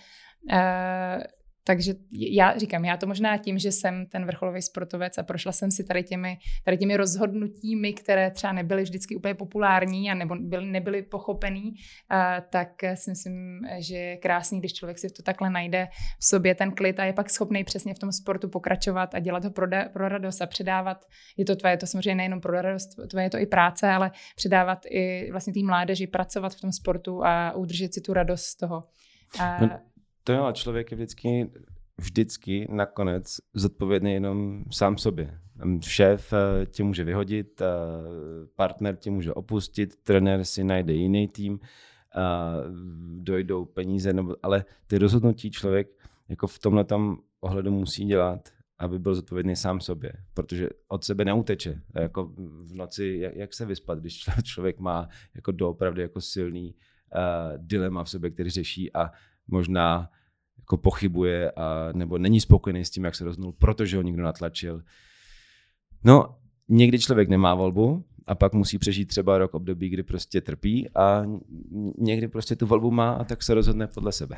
Takže 1.66 1.94
já 2.12 2.58
říkám, 2.58 2.84
já 2.84 2.96
to 2.96 3.06
možná 3.06 3.36
tím, 3.36 3.58
že 3.58 3.72
jsem 3.72 4.06
ten 4.06 4.26
vrcholový 4.26 4.62
sportovec 4.62 5.18
a 5.18 5.22
prošla 5.22 5.52
jsem 5.52 5.70
si 5.70 5.84
tady 5.84 6.02
těmi, 6.02 6.38
tady 6.64 6.76
těmi 6.76 6.96
rozhodnutími, 6.96 7.92
které 7.92 8.30
třeba 8.30 8.52
nebyly 8.52 8.82
vždycky 8.82 9.16
úplně 9.16 9.34
populární 9.34 10.10
a 10.10 10.14
nebo 10.14 10.36
byly, 10.40 10.66
nebyly 10.66 11.02
pochopený, 11.02 11.74
a, 12.08 12.40
tak 12.40 12.68
si 12.94 13.10
myslím, 13.10 13.60
že 13.78 13.96
je 13.96 14.16
krásný, 14.16 14.58
když 14.58 14.72
člověk 14.72 14.98
si 14.98 15.10
to 15.10 15.22
takhle 15.22 15.50
najde 15.50 15.88
v 16.18 16.24
sobě 16.24 16.54
ten 16.54 16.72
klid 16.72 17.00
a 17.00 17.04
je 17.04 17.12
pak 17.12 17.30
schopný 17.30 17.64
přesně 17.64 17.94
v 17.94 17.98
tom 17.98 18.12
sportu 18.12 18.48
pokračovat 18.48 19.14
a 19.14 19.18
dělat 19.18 19.44
ho 19.44 19.50
pro, 19.50 19.66
da, 19.66 19.88
pro 19.88 20.08
radost 20.08 20.42
a 20.42 20.46
předávat. 20.46 21.04
Je 21.36 21.44
to 21.44 21.56
tvoje, 21.56 21.76
to 21.76 21.86
samozřejmě 21.86 22.14
nejenom 22.14 22.40
pro 22.40 22.62
radost, 22.62 22.88
tvoje 23.10 23.26
je 23.26 23.30
to 23.30 23.38
i 23.38 23.46
práce, 23.46 23.90
ale 23.90 24.10
předávat 24.36 24.78
i 24.90 25.28
vlastně 25.30 25.52
té 25.52 25.60
mládeži, 25.62 26.06
pracovat 26.06 26.54
v 26.54 26.60
tom 26.60 26.72
sportu 26.72 27.24
a 27.24 27.52
udržet 27.52 27.94
si 27.94 28.00
tu 28.00 28.12
radost 28.12 28.44
z 28.44 28.56
toho. 28.56 28.84
A, 29.40 29.58
to 30.24 30.32
jo, 30.32 30.52
člověk 30.52 30.90
je 30.90 30.96
vždycky, 30.96 31.50
vždycky 31.98 32.66
nakonec 32.70 33.36
zodpovědný 33.54 34.12
jenom 34.12 34.64
sám 34.70 34.98
sobě. 34.98 35.38
Šéf 35.80 36.32
eh, 36.32 36.66
tě 36.66 36.84
může 36.84 37.04
vyhodit, 37.04 37.60
eh, 37.60 37.66
partner 38.56 38.96
tě 38.96 39.10
může 39.10 39.32
opustit, 39.32 39.96
trenér 40.02 40.44
si 40.44 40.64
najde 40.64 40.92
jiný 40.92 41.28
tým, 41.28 41.60
eh, 41.62 42.20
dojdou 43.18 43.64
peníze, 43.64 44.14
ale 44.42 44.64
ty 44.86 44.98
rozhodnutí 44.98 45.50
člověk 45.50 45.88
jako 46.28 46.46
v 46.46 46.58
tomhle 46.58 46.84
tam 46.84 47.18
ohledu 47.40 47.70
musí 47.70 48.04
dělat, 48.04 48.48
aby 48.78 48.98
byl 48.98 49.14
zodpovědný 49.14 49.56
sám 49.56 49.80
sobě, 49.80 50.12
protože 50.34 50.68
od 50.88 51.04
sebe 51.04 51.24
neuteče. 51.24 51.80
Jako 51.94 52.24
v 52.66 52.74
noci, 52.74 53.18
jak, 53.20 53.36
jak 53.36 53.54
se 53.54 53.66
vyspat, 53.66 53.98
když 53.98 54.24
člověk 54.42 54.78
má 54.78 55.08
jako 55.34 55.52
doopravdy 55.52 56.02
jako 56.02 56.20
silný 56.20 56.74
uh, 56.74 57.58
dilema 57.58 58.04
v 58.04 58.10
sobě, 58.10 58.30
který 58.30 58.50
řeší 58.50 58.92
a 58.96 59.10
možná 59.48 60.10
jako 60.58 60.76
pochybuje 60.76 61.50
a, 61.50 61.92
nebo 61.92 62.18
není 62.18 62.40
spokojený 62.40 62.84
s 62.84 62.90
tím, 62.90 63.04
jak 63.04 63.14
se 63.14 63.24
rozhodnul, 63.24 63.52
protože 63.52 63.96
ho 63.96 64.02
někdo 64.02 64.22
natlačil. 64.22 64.82
No, 66.04 66.36
někdy 66.68 66.98
člověk 66.98 67.28
nemá 67.28 67.54
volbu 67.54 68.04
a 68.26 68.34
pak 68.34 68.52
musí 68.52 68.78
přežít 68.78 69.08
třeba 69.08 69.38
rok 69.38 69.54
období, 69.54 69.88
kdy 69.88 70.02
prostě 70.02 70.40
trpí 70.40 70.90
a 70.94 71.24
někdy 71.98 72.28
prostě 72.28 72.56
tu 72.56 72.66
volbu 72.66 72.90
má 72.90 73.12
a 73.12 73.24
tak 73.24 73.42
se 73.42 73.54
rozhodne 73.54 73.86
podle 73.86 74.12
sebe. 74.12 74.36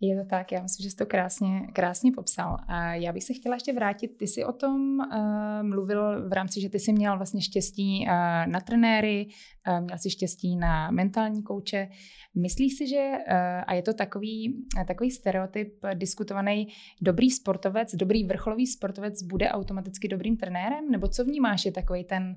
Je 0.00 0.22
to 0.22 0.28
tak, 0.30 0.52
já 0.52 0.62
myslím, 0.62 0.84
že 0.84 0.90
jsi 0.90 0.96
to 0.96 1.06
krásně, 1.06 1.60
krásně 1.72 2.12
popsal. 2.12 2.56
A 2.68 2.94
já 2.94 3.12
bych 3.12 3.24
se 3.24 3.32
chtěla 3.34 3.56
ještě 3.56 3.72
vrátit, 3.72 4.08
ty 4.08 4.26
jsi 4.26 4.44
o 4.44 4.52
tom 4.52 4.98
uh, 4.98 5.62
mluvil 5.62 6.28
v 6.28 6.32
rámci, 6.32 6.60
že 6.60 6.68
ty 6.68 6.78
jsi 6.78 6.92
měl 6.92 7.16
vlastně 7.16 7.42
štěstí 7.42 8.06
uh, 8.06 8.12
na 8.52 8.60
trenéry, 8.60 9.26
uh, 9.68 9.80
měl 9.80 9.98
jsi 9.98 10.10
štěstí 10.10 10.56
na 10.56 10.90
mentální 10.90 11.42
kouče. 11.42 11.88
Myslíš 12.34 12.76
si, 12.76 12.88
že, 12.88 13.10
uh, 13.10 13.34
a 13.66 13.74
je 13.74 13.82
to 13.82 13.94
takový, 13.94 14.66
takový 14.86 15.10
stereotyp 15.10 15.74
diskutovaný, 15.94 16.68
dobrý 17.02 17.30
sportovec, 17.30 17.94
dobrý 17.94 18.24
vrcholový 18.24 18.66
sportovec 18.66 19.22
bude 19.22 19.48
automaticky 19.48 20.08
dobrým 20.08 20.36
trenérem? 20.36 20.90
Nebo 20.90 21.08
co 21.08 21.24
vnímáš 21.24 21.64
je 21.64 21.72
takový 21.72 22.04
ten, 22.04 22.36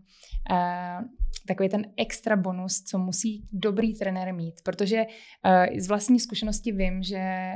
uh, 0.51 1.05
takový 1.47 1.69
ten 1.69 1.85
extra 1.97 2.35
bonus, 2.35 2.83
co 2.83 2.97
musí 2.97 3.47
dobrý 3.53 3.93
trenér 3.93 4.33
mít? 4.33 4.55
Protože 4.63 5.05
uh, 5.05 5.77
z 5.79 5.87
vlastní 5.87 6.19
zkušenosti 6.19 6.71
vím, 6.71 7.03
že 7.03 7.50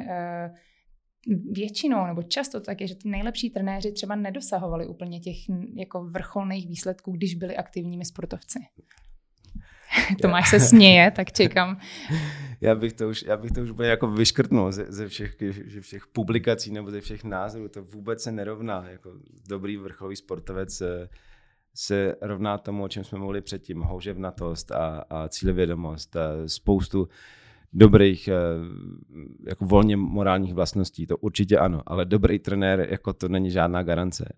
většinou 1.51 2.05
nebo 2.05 2.23
často 2.23 2.59
tak 2.59 2.81
je, 2.81 2.87
že 2.87 2.95
ty 2.95 3.09
nejlepší 3.09 3.49
trenéři 3.49 3.91
třeba 3.91 4.15
nedosahovali 4.15 4.87
úplně 4.87 5.19
těch 5.19 5.37
jako 5.75 6.03
vrcholných 6.03 6.67
výsledků, 6.67 7.11
když 7.11 7.35
byli 7.35 7.57
aktivními 7.57 8.05
sportovci. 8.05 8.59
Tomáš 10.21 10.49
se 10.49 10.59
směje, 10.59 11.11
tak 11.11 11.31
čekám. 11.31 11.79
Já 12.61 12.75
bych 12.75 12.93
to 12.93 13.09
už, 13.09 13.23
já 13.23 13.37
bych 13.37 13.51
to 13.51 13.61
už 13.61 13.69
úplně 13.69 13.89
jako 13.89 14.07
vyškrtnul 14.07 14.71
ze, 14.71 14.85
ze 14.89 15.07
všech, 15.07 15.35
ze 15.67 15.81
všech 15.81 16.07
publikací 16.07 16.71
nebo 16.71 16.91
ze 16.91 17.01
všech 17.01 17.23
názorů. 17.23 17.67
To 17.67 17.83
vůbec 17.83 18.23
se 18.23 18.31
nerovná. 18.31 18.89
Jako 18.89 19.11
dobrý 19.49 19.77
vrcholový 19.77 20.15
sportovec 20.15 20.73
se, 20.73 21.09
se 21.75 22.15
rovná 22.21 22.57
tomu, 22.57 22.83
o 22.83 22.87
čem 22.87 23.03
jsme 23.03 23.17
mluvili 23.17 23.41
předtím. 23.41 23.81
Houževnatost 23.81 24.71
a, 24.71 25.05
a 25.09 25.27
cílevědomost. 25.27 26.15
A 26.15 26.47
spoustu 26.47 27.07
dobrých, 27.73 28.27
eh, 28.27 28.33
jako 29.47 29.65
volně 29.65 29.97
morálních 29.97 30.53
vlastností, 30.53 31.07
to 31.07 31.17
určitě 31.17 31.57
ano, 31.57 31.81
ale 31.85 32.05
dobrý 32.05 32.39
trenér, 32.39 32.87
jako 32.89 33.13
to 33.13 33.27
není 33.27 33.51
žádná 33.51 33.83
garance. 33.83 34.33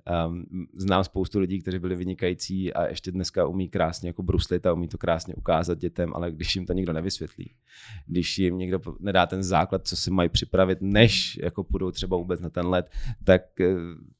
Znám 0.74 1.04
spoustu 1.04 1.40
lidí, 1.40 1.62
kteří 1.62 1.80
byli 1.80 1.96
vynikající 1.96 2.74
a 2.74 2.88
ještě 2.88 3.12
dneska 3.12 3.48
umí 3.48 3.70
krásně 3.70 4.10
jako 4.10 4.24
bruslit 4.24 4.66
a 4.66 4.74
umí 4.74 4.88
to 4.88 4.98
krásně 4.98 5.36
ukázat 5.36 5.78
dětem, 5.78 6.12
ale 6.16 6.32
když 6.32 6.56
jim 6.56 6.66
to 6.66 6.74
nikdo 6.74 6.94
nevysvětlí, 6.94 7.52
když 8.08 8.38
jim 8.38 8.58
někdo 8.58 8.80
nedá 9.00 9.26
ten 9.26 9.44
základ, 9.44 9.88
co 9.88 9.96
si 9.96 10.12
mají 10.12 10.30
připravit, 10.30 10.78
než 10.82 11.40
jako 11.44 11.64
půjdou 11.64 11.92
třeba 11.92 12.18
vůbec 12.18 12.40
na 12.40 12.50
ten 12.50 12.68
let, 12.68 12.90
tak, 13.24 13.62
eh, 13.62 13.76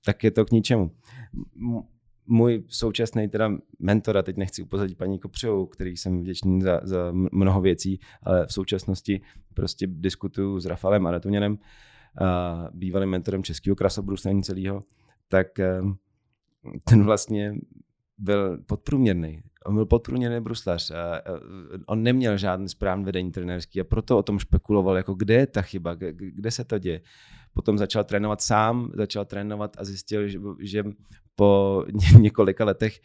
tak 0.06 0.24
je 0.24 0.32
to 0.32 0.46
k 0.46 0.52
ničemu 0.52 0.92
můj 2.28 2.64
současný 2.68 3.30
teda 3.30 3.52
mentor, 3.80 4.18
a 4.18 4.24
teď 4.24 4.38
nechci 4.38 4.62
upozadit 4.62 4.98
paní 4.98 5.20
Kopřovou, 5.20 5.66
který 5.66 5.98
jsem 5.98 6.22
vděčný 6.22 6.62
za, 6.62 6.82
za 6.84 7.12
mnoho 7.12 7.62
věcí, 7.62 8.00
ale 8.24 8.46
v 8.46 8.54
současnosti 8.54 9.22
prostě 9.54 9.88
diskutuju 9.88 10.60
s 10.60 10.66
Rafalem 10.66 11.08
Aratuněnem, 11.08 11.58
bývalým 12.72 13.10
mentorem 13.10 13.44
českého 13.44 13.76
krasobruslení 13.76 14.44
celého, 14.44 14.84
tak 15.28 15.60
eh, 15.60 15.82
ten 16.84 17.04
vlastně 17.04 17.56
byl 18.18 18.58
podprůměrný. 18.58 19.42
On 19.66 19.76
byl 19.76 19.86
podprůměrný 19.86 20.40
bruslař. 20.40 20.92
A 20.92 21.22
on 21.86 22.04
neměl 22.04 22.38
žádný 22.38 22.70
správný 22.70 23.06
vedení 23.06 23.32
trenérský 23.32 23.82
a 23.82 23.84
proto 23.84 24.18
o 24.18 24.24
tom 24.24 24.40
špekuloval, 24.40 24.98
jako 24.98 25.14
kde 25.14 25.34
je 25.34 25.48
ta 25.48 25.62
chyba, 25.62 25.96
kde 26.14 26.52
se 26.52 26.64
to 26.64 26.80
děje. 26.80 27.02
Potom 27.58 27.78
začal 27.78 28.04
trénovat 28.04 28.42
sám, 28.42 28.92
začal 28.94 29.26
trénovat 29.26 29.78
a 29.78 29.84
zjistil, 29.84 30.28
že, 30.28 30.40
že 30.60 30.84
po 31.36 31.84
několika 32.20 32.66
letech 32.66 33.00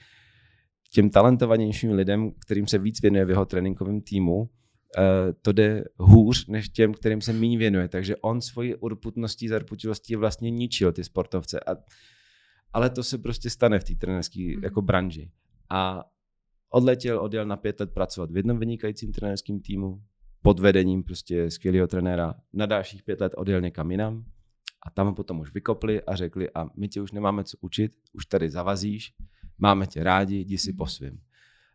těm 0.90 1.10
talentovanějším 1.10 1.92
lidem, 1.92 2.32
kterým 2.38 2.66
se 2.66 2.78
víc 2.78 3.02
věnuje 3.02 3.24
v 3.24 3.30
jeho 3.30 3.46
tréninkovém 3.46 4.00
týmu, 4.00 4.50
eh, 4.98 5.32
to 5.42 5.52
jde 5.52 5.84
hůř 5.98 6.46
než 6.46 6.68
těm, 6.68 6.94
kterým 6.94 7.20
se 7.20 7.32
méně 7.32 7.58
věnuje. 7.58 7.88
Takže 7.88 8.16
on 8.16 8.40
svoji 8.40 8.74
urputností, 8.76 9.48
zarputilostí 9.48 10.16
vlastně 10.16 10.50
ničil 10.50 10.92
ty 10.92 11.04
sportovce. 11.04 11.60
A, 11.60 11.76
ale 12.72 12.90
to 12.90 13.02
se 13.02 13.18
prostě 13.18 13.50
stane 13.50 13.78
v 13.78 13.84
té 13.84 13.94
trenérské 13.94 14.40
mm. 14.56 14.64
jako 14.64 14.82
branži. 14.82 15.30
A 15.70 16.04
odletěl, 16.70 17.20
odjel 17.20 17.46
na 17.46 17.56
pět 17.56 17.80
let 17.80 17.90
pracovat 17.94 18.30
v 18.30 18.36
jednom 18.36 18.58
vynikajícím 18.58 19.12
trenérském 19.12 19.60
týmu, 19.60 20.02
pod 20.42 20.60
vedením 20.60 21.02
prostě 21.02 21.50
skvělého 21.50 21.86
trenéra. 21.86 22.34
Na 22.52 22.66
dalších 22.66 23.02
pět 23.02 23.20
let 23.20 23.32
odjel 23.36 23.60
někam 23.60 23.90
jinam 23.90 24.24
a 24.82 24.90
tam 24.90 25.14
potom 25.14 25.40
už 25.40 25.54
vykopli 25.54 26.02
a 26.02 26.16
řekli, 26.16 26.50
a 26.54 26.66
my 26.76 26.88
tě 26.88 27.00
už 27.00 27.12
nemáme 27.12 27.44
co 27.44 27.56
učit, 27.60 27.92
už 28.12 28.26
tady 28.26 28.50
zavazíš, 28.50 29.14
máme 29.58 29.86
tě 29.86 30.04
rádi, 30.04 30.36
jdi 30.36 30.58
si 30.58 30.72
po 30.72 30.86
svým. 30.86 31.20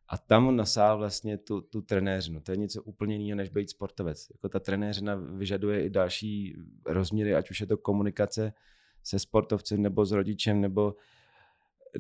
A 0.10 0.17
tam 0.17 0.48
on 0.48 0.56
nasál 0.56 0.98
vlastně 0.98 1.38
tu, 1.38 1.62
tu 1.62 1.82
trenéřinu. 1.82 2.41
To 2.41 2.52
je 2.52 2.58
něco 2.58 2.84
úplně 2.84 3.15
jiného, 3.17 3.38
než 3.38 3.50
být 3.50 3.70
sportovec. 3.70 4.28
Jako 4.34 4.50
ta 4.50 4.60
trenéřina 4.60 5.15
vyžaduje 5.15 5.86
i 5.86 5.89
další 5.89 6.56
rozměry, 6.86 7.36
ať 7.36 7.52
už 7.52 7.62
je 7.62 7.67
to 7.67 7.78
komunikace 7.78 8.54
se 9.04 9.20
sportovcem, 9.20 9.82
nebo 9.82 10.06
s 10.06 10.12
rodičem, 10.12 10.62
nebo, 10.62 10.96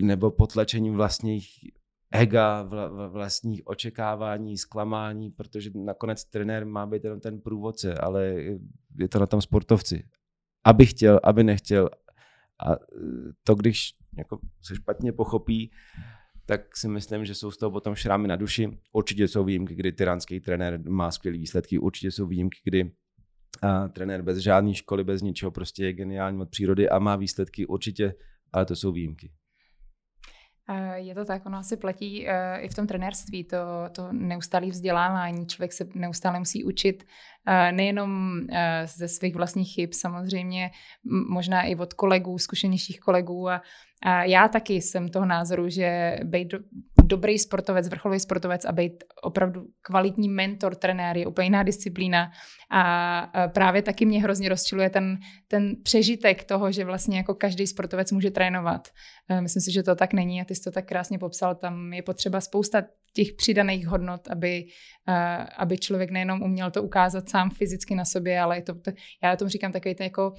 nebo 0.01 0.31
potlačením 0.31 0.93
vlastních 0.93 1.49
ega, 2.11 2.63
vla, 2.63 3.07
vlastních 3.07 3.67
očekávání, 3.67 4.57
zklamání, 4.57 5.31
protože 5.31 5.69
nakonec 5.73 6.25
trenér 6.25 6.65
má 6.65 6.85
být 6.85 7.03
jenom 7.03 7.19
ten 7.19 7.41
průvodce, 7.41 7.93
ale 7.93 8.25
je 8.99 9.07
to 9.09 9.19
na 9.19 9.25
tom 9.25 9.41
sportovci 9.41 10.03
aby 10.67 10.85
chtěl, 10.85 11.19
aby 11.23 11.43
nechtěl. 11.43 11.89
A 12.67 12.73
e, 12.73 12.77
to, 13.43 13.55
když 13.55 13.93
jako 14.17 14.39
se 14.61 14.75
špatně 14.75 15.13
pochopí, 15.13 15.71
tak 16.45 16.77
si 16.77 16.87
myslím, 16.87 17.25
že 17.25 17.35
jsou 17.35 17.51
z 17.51 17.57
toho 17.57 17.71
potom 17.71 17.95
šrámy 17.95 18.27
na 18.27 18.35
duši. 18.35 18.79
Určitě 18.93 19.27
jsou 19.27 19.43
výjimky, 19.43 19.75
kdy 19.75 19.91
tyránský 19.91 20.39
trenér 20.39 20.89
má 20.89 21.11
skvělé 21.11 21.37
výsledky, 21.37 21.79
určitě 21.79 22.11
jsou 22.11 22.27
výjimky, 22.27 22.57
kdy 22.63 22.91
a 23.61 23.87
trenér 23.87 24.21
bez 24.21 24.37
žádné 24.37 24.73
školy, 24.73 25.03
bez 25.03 25.21
ničeho 25.21 25.51
prostě 25.51 25.85
je 25.85 25.93
geniální 25.93 26.41
od 26.41 26.49
přírody 26.49 26.89
a 26.89 26.99
má 26.99 27.15
výsledky 27.15 27.65
určitě, 27.65 28.13
ale 28.53 28.65
to 28.65 28.75
jsou 28.75 28.91
výjimky. 28.91 29.31
Je 30.95 31.15
to 31.15 31.25
tak, 31.25 31.45
ono 31.45 31.57
asi 31.57 31.77
platí 31.77 32.27
e, 32.27 32.59
i 32.59 32.67
v 32.67 32.73
tom 32.75 32.87
trenérství, 32.87 33.43
to, 33.43 33.57
to 33.91 34.07
neustálé 34.11 34.67
vzdělávání. 34.67 35.47
Člověk 35.47 35.73
se 35.73 35.87
neustále 35.95 36.39
musí 36.39 36.63
učit 36.63 37.03
e, 37.47 37.71
nejenom 37.71 38.41
ze 38.85 39.07
svých 39.07 39.35
vlastních 39.35 39.73
chyb, 39.73 39.89
samozřejmě 39.93 40.71
možná 41.29 41.63
i 41.63 41.75
od 41.75 41.93
kolegů, 41.93 42.37
zkušenějších 42.37 42.99
kolegů. 42.99 43.49
A, 43.49 43.61
a 44.03 44.23
já 44.23 44.47
taky 44.47 44.73
jsem 44.73 45.09
toho 45.09 45.25
názoru, 45.25 45.69
že 45.69 46.19
být 46.23 46.47
do, 46.47 46.59
dobrý 47.07 47.39
sportovec, 47.39 47.89
vrcholový 47.89 48.19
sportovec 48.19 48.65
a 48.65 48.71
být 48.71 49.03
opravdu 49.23 49.65
kvalitní 49.81 50.29
mentor, 50.29 50.75
trenér 50.75 51.17
je 51.17 51.27
úplně 51.27 51.45
jiná 51.45 51.63
disciplína. 51.63 52.31
A 52.71 53.31
právě 53.53 53.81
taky 53.81 54.05
mě 54.05 54.21
hrozně 54.21 54.49
rozčiluje 54.49 54.89
ten, 54.89 55.17
ten 55.47 55.75
přežitek 55.83 56.43
toho, 56.43 56.71
že 56.71 56.85
vlastně 56.85 57.17
jako 57.17 57.35
každý 57.35 57.67
sportovec 57.67 58.11
může 58.11 58.31
trénovat. 58.31 58.87
Myslím 59.39 59.61
si, 59.61 59.71
že 59.71 59.83
to 59.83 59.95
tak 59.95 60.13
není 60.13 60.41
a 60.41 60.45
ty 60.45 60.55
jsi 60.55 60.63
to 60.63 60.71
tak 60.71 60.85
krásně 60.85 61.19
popsal. 61.19 61.55
Tam 61.55 61.93
je 61.93 62.01
potřeba 62.01 62.41
spousta 62.41 62.83
těch 63.13 63.33
přidaných 63.33 63.87
hodnot, 63.87 64.27
aby, 64.27 64.65
aby 65.57 65.77
člověk 65.77 66.11
nejenom 66.11 66.41
uměl 66.41 66.71
to 66.71 66.83
ukázat 66.83 67.29
sám 67.29 67.49
fyzicky 67.49 67.95
na 67.95 68.05
sobě, 68.05 68.39
ale 68.39 68.57
je 68.57 68.61
to, 68.61 68.73
já 69.23 69.35
tomu 69.35 69.49
říkám 69.49 69.71
takové 69.71 69.95
ty 69.95 70.03
jako 70.03 70.33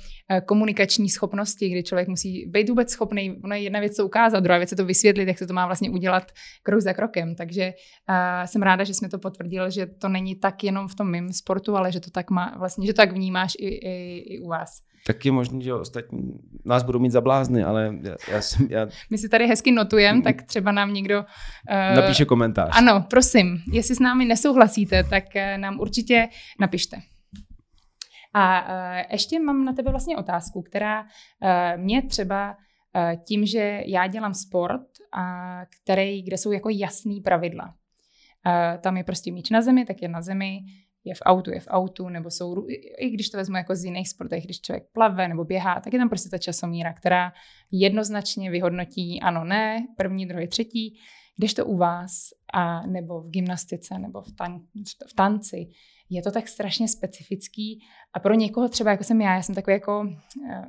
komunikační 0.46 1.08
schopnosti, 1.08 1.68
kdy 1.68 1.82
člověk 1.82 2.08
musí 2.08 2.46
být 2.46 2.68
vůbec 2.68 2.90
schopný, 2.90 3.40
je 3.54 3.60
jedna 3.60 3.80
věc 3.80 3.96
to 3.96 4.06
ukázat, 4.06 4.40
druhá 4.40 4.58
věc 4.58 4.70
je 4.70 4.76
to 4.76 4.84
vysvětlit, 4.84 5.28
jak 5.28 5.38
se 5.38 5.46
to 5.46 5.54
má 5.54 5.66
vlastně 5.66 5.90
udělat 5.90 6.32
krok 6.62 6.80
za 6.80 6.92
krokem. 6.92 7.34
Takže 7.34 7.72
jsem 8.44 8.62
ráda, 8.62 8.84
že 8.84 8.94
jsme 8.94 9.08
to 9.08 9.18
potvrdil, 9.18 9.70
že 9.70 9.86
to 9.86 10.08
není 10.08 10.34
tak 10.34 10.64
jenom 10.64 10.88
v 10.88 10.94
tom 10.94 11.10
mým 11.10 11.32
sportu, 11.32 11.76
ale 11.76 11.92
že 11.92 12.00
to 12.00 12.10
tak 12.10 12.30
má, 12.30 12.56
vlastně, 12.58 12.86
že 12.86 12.92
to 12.92 12.96
tak 12.96 13.12
vnímáš 13.12 13.52
i, 13.58 13.68
i, 13.68 14.18
i 14.34 14.40
u 14.40 14.48
vás. 14.48 14.88
Tak 15.06 15.24
je 15.24 15.32
možný, 15.32 15.64
že 15.64 15.74
ostatní 15.74 16.32
nás 16.64 16.82
budou 16.82 16.98
mít 16.98 17.10
za 17.10 17.20
blázny, 17.20 17.64
ale 17.64 17.94
já, 18.02 18.16
já 18.32 18.40
jsem... 18.40 18.66
Já... 18.70 18.86
My 19.10 19.18
si 19.18 19.28
tady 19.28 19.46
hezky 19.46 19.72
notujeme, 19.72 20.22
tak 20.22 20.42
třeba 20.42 20.72
nám 20.72 20.94
někdo... 20.94 21.20
Uh... 21.20 21.96
Napíše 21.96 22.24
komentář. 22.24 22.70
Ano, 22.72 23.06
prosím. 23.10 23.58
Jestli 23.72 23.94
s 23.94 23.98
námi 23.98 24.24
nesouhlasíte, 24.24 25.04
tak 25.04 25.24
uh, 25.36 25.60
nám 25.60 25.80
určitě 25.80 26.28
napište. 26.60 26.96
A 28.34 28.62
uh, 28.62 29.02
ještě 29.12 29.40
mám 29.40 29.64
na 29.64 29.72
tebe 29.72 29.90
vlastně 29.90 30.16
otázku, 30.16 30.62
která 30.62 31.02
uh, 31.02 31.08
mě 31.82 32.02
třeba 32.02 32.50
uh, 32.50 33.22
tím, 33.24 33.46
že 33.46 33.80
já 33.86 34.06
dělám 34.06 34.34
sport, 34.34 34.86
a 35.12 35.60
který, 35.82 36.22
kde 36.22 36.38
jsou 36.38 36.52
jako 36.52 36.68
jasný 36.72 37.20
pravidla. 37.20 37.64
Uh, 37.64 38.80
tam 38.80 38.96
je 38.96 39.04
prostě 39.04 39.32
míč 39.32 39.50
na 39.50 39.62
zemi, 39.62 39.84
tak 39.84 40.02
je 40.02 40.08
na 40.08 40.22
zemi 40.22 40.58
je 41.08 41.14
v 41.14 41.22
autu, 41.24 41.50
je 41.50 41.60
v 41.60 41.68
autu, 41.68 42.08
nebo 42.08 42.30
jsou, 42.30 42.66
i 42.98 43.10
když 43.10 43.30
to 43.30 43.36
vezmu 43.36 43.56
jako 43.56 43.76
z 43.76 43.84
jiných 43.84 44.08
sportů, 44.08 44.36
když 44.44 44.60
člověk 44.60 44.84
plave 44.92 45.28
nebo 45.28 45.44
běhá, 45.44 45.80
tak 45.80 45.92
je 45.92 45.98
tam 45.98 46.08
prostě 46.08 46.28
ta 46.28 46.38
časomíra, 46.38 46.92
která 46.92 47.32
jednoznačně 47.70 48.50
vyhodnotí 48.50 49.20
ano, 49.20 49.44
ne, 49.44 49.86
první, 49.96 50.26
druhý, 50.26 50.48
třetí, 50.48 50.98
když 51.36 51.54
to 51.54 51.66
u 51.66 51.76
vás, 51.76 52.12
a 52.52 52.86
nebo 52.86 53.20
v 53.20 53.30
gymnastice, 53.30 53.98
nebo 53.98 54.22
v, 54.22 54.32
tan, 54.32 54.60
v 55.08 55.14
tanci, 55.14 55.68
je 56.10 56.22
to 56.22 56.30
tak 56.30 56.48
strašně 56.48 56.88
specifický 56.88 57.80
a 58.12 58.20
pro 58.20 58.34
někoho 58.34 58.68
třeba, 58.68 58.90
jako 58.90 59.04
jsem 59.04 59.20
já, 59.20 59.34
já 59.34 59.42
jsem 59.42 59.54
takový 59.54 59.74
jako 59.74 60.08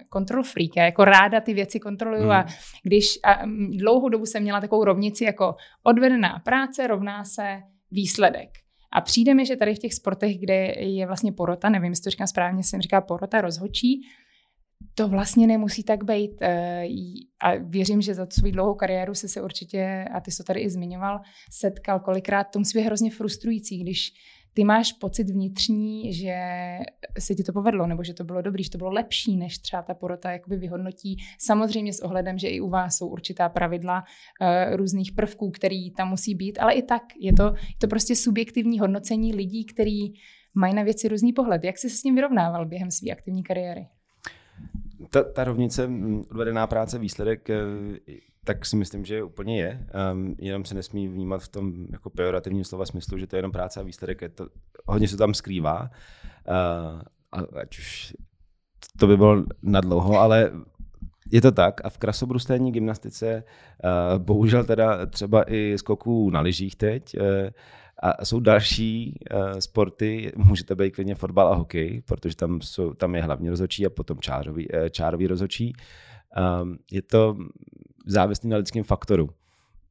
kontrol 0.10 0.43
eh, 0.45 0.49
freak, 0.49 0.75
já 0.78 0.86
jako 0.86 1.06
ráda 1.06 1.41
ty 1.41 1.54
věci 1.54 1.80
kontroluju 1.80 2.21
hmm. 2.21 2.32
a 2.32 2.45
když 2.84 3.06
a 3.23 3.45
dlouhou 3.78 4.10
dobu 4.10 4.25
jsem 4.25 4.43
měla 4.43 4.62
takovou 4.62 4.84
rovnici 4.84 5.23
jako 5.23 5.56
odvedená 5.84 6.39
práce 6.39 6.88
rovná 6.88 7.23
se 7.23 7.62
výsledek. 7.91 8.49
A 8.93 9.02
přijde 9.02 9.34
mi, 9.34 9.45
že 9.45 9.56
tady 9.56 9.75
v 9.75 9.80
těch 9.80 9.93
sportech, 9.93 10.39
kde 10.39 10.73
je 10.78 11.08
vlastně 11.08 11.32
porota, 11.32 11.69
nevím, 11.69 11.91
jestli 11.91 12.04
to 12.04 12.10
říkám 12.10 12.28
správně, 12.28 12.63
jsem 12.63 12.82
říká 12.82 13.02
porota, 13.02 13.41
rozhočí, 13.41 14.02
to 14.95 15.08
vlastně 15.08 15.47
nemusí 15.47 15.84
tak 15.84 16.04
být. 16.04 16.41
Eh, 16.41 16.88
a 17.41 17.56
věřím, 17.56 18.02
že 18.02 18.13
za 18.13 18.28
svou 18.30 18.52
dlouhou 18.52 18.75
kariéru 18.75 19.15
se 19.15 19.28
se 19.28 19.41
určitě, 19.41 20.06
a 20.13 20.19
ty 20.19 20.32
jsi 20.32 20.38
to 20.38 20.43
tady 20.43 20.60
i 20.60 20.69
zmiňoval, 20.69 21.19
setkal 21.52 21.99
kolikrát. 21.99 22.43
To 22.43 22.60
musí 22.60 22.78
být 22.78 22.86
hrozně 22.86 23.12
frustrující, 23.12 23.84
když 23.84 24.13
ty 24.60 24.65
máš 24.65 24.91
pocit 24.93 25.30
vnitřní, 25.30 26.13
že 26.13 26.38
se 27.19 27.36
ti 27.36 27.43
to 27.43 27.54
povedlo, 27.54 27.88
nebo 27.88 28.04
že 28.04 28.13
to 28.13 28.24
bylo 28.24 28.41
dobrý, 28.41 28.63
že 28.63 28.69
to 28.69 28.78
bylo 28.78 28.91
lepší, 28.91 29.38
než 29.38 29.58
třeba 29.58 29.82
ta 29.82 29.93
porota 29.93 30.32
jakoby 30.32 30.58
vyhodnotí. 30.58 31.17
Samozřejmě 31.39 31.93
s 31.93 32.00
ohledem, 32.00 32.38
že 32.38 32.48
i 32.48 32.60
u 32.60 32.69
vás 32.69 32.98
jsou 32.98 33.08
určitá 33.08 33.50
pravidla 33.50 34.04
uh, 34.04 34.76
různých 34.76 35.12
prvků, 35.12 35.52
který 35.52 35.91
tam 35.91 36.10
musí 36.10 36.36
být, 36.36 36.60
ale 36.60 36.74
i 36.74 36.82
tak 36.82 37.04
je 37.19 37.34
to, 37.34 37.43
je 37.43 37.80
to 37.82 37.88
prostě 37.88 38.15
subjektivní 38.15 38.80
hodnocení 38.80 39.36
lidí, 39.36 39.65
který 39.65 40.00
mají 40.56 40.74
na 40.74 40.84
věci 40.84 41.08
různý 41.08 41.34
pohled. 41.34 41.63
Jak 41.63 41.78
jsi 41.78 41.89
se 41.89 41.98
s 41.98 42.04
ním 42.04 42.15
vyrovnával 42.15 42.65
během 42.65 42.91
své 42.91 43.12
aktivní 43.12 43.43
kariéry? 43.43 43.88
Ta, 45.10 45.24
ta 45.24 45.43
rovnice 45.43 45.89
odvedená 46.32 46.67
práce, 46.67 47.00
výsledek, 47.00 47.50
eh, 47.50 47.58
tak 48.43 48.65
si 48.65 48.76
myslím, 48.76 49.06
že 49.06 49.24
úplně 49.24 49.62
je. 49.62 49.88
Um, 50.12 50.36
jenom 50.39 50.65
se 50.65 50.76
nesmí 50.76 51.08
vnímat 51.08 51.43
v 51.43 51.48
tom 51.48 51.74
jako 51.91 52.10
pejorativním 52.10 52.63
slova 52.63 52.86
smyslu, 52.86 53.17
že 53.17 53.28
to 53.28 53.36
je 53.36 53.38
jenom 53.38 53.52
práce 53.52 53.80
a 53.80 53.84
výsledek. 53.84 54.22
Je 54.22 54.30
to, 54.30 54.48
hodně 54.86 55.08
se 55.08 55.17
tam 55.17 55.34
skrývá. 55.34 55.89
Uh, 56.48 57.02
ať 57.62 57.78
už 57.78 58.13
to 59.00 59.08
by 59.08 59.17
bylo 59.17 59.43
nadlouho, 59.62 60.19
ale 60.19 60.52
je 61.32 61.41
to 61.41 61.52
tak 61.52 61.86
a 61.86 61.89
v 61.89 61.98
krasobruslení 61.98 62.72
gymnastice 62.72 63.43
uh, 63.43 64.24
bohužel 64.24 64.63
teda 64.63 65.06
třeba 65.06 65.52
i 65.54 65.78
skoků 65.78 66.30
na 66.30 66.41
lyžích 66.41 66.76
teď 66.76 67.17
uh, 67.17 67.24
a 68.04 68.26
jsou 68.26 68.40
další 68.40 69.20
uh, 69.34 69.60
sporty, 69.60 70.32
můžete 70.36 70.76
být 70.76 70.92
klidně 70.92 71.16
fotbal 71.16 71.48
a 71.48 71.56
hokej, 71.56 72.02
protože 72.06 72.36
tam, 72.36 72.62
jsou, 72.62 72.94
tam 72.94 73.16
je 73.16 73.24
hlavní 73.24 73.50
rozočí 73.50 73.86
a 73.86 73.90
potom 73.90 74.20
čárový, 74.20 74.68
uh, 74.68 74.90
čárový 74.90 75.28
rozočí. 75.28 75.74
Um, 76.62 76.78
je 76.92 77.02
to 77.02 77.38
závislý 78.06 78.50
na 78.50 78.58
lidském 78.58 78.84
faktoru. 78.84 79.30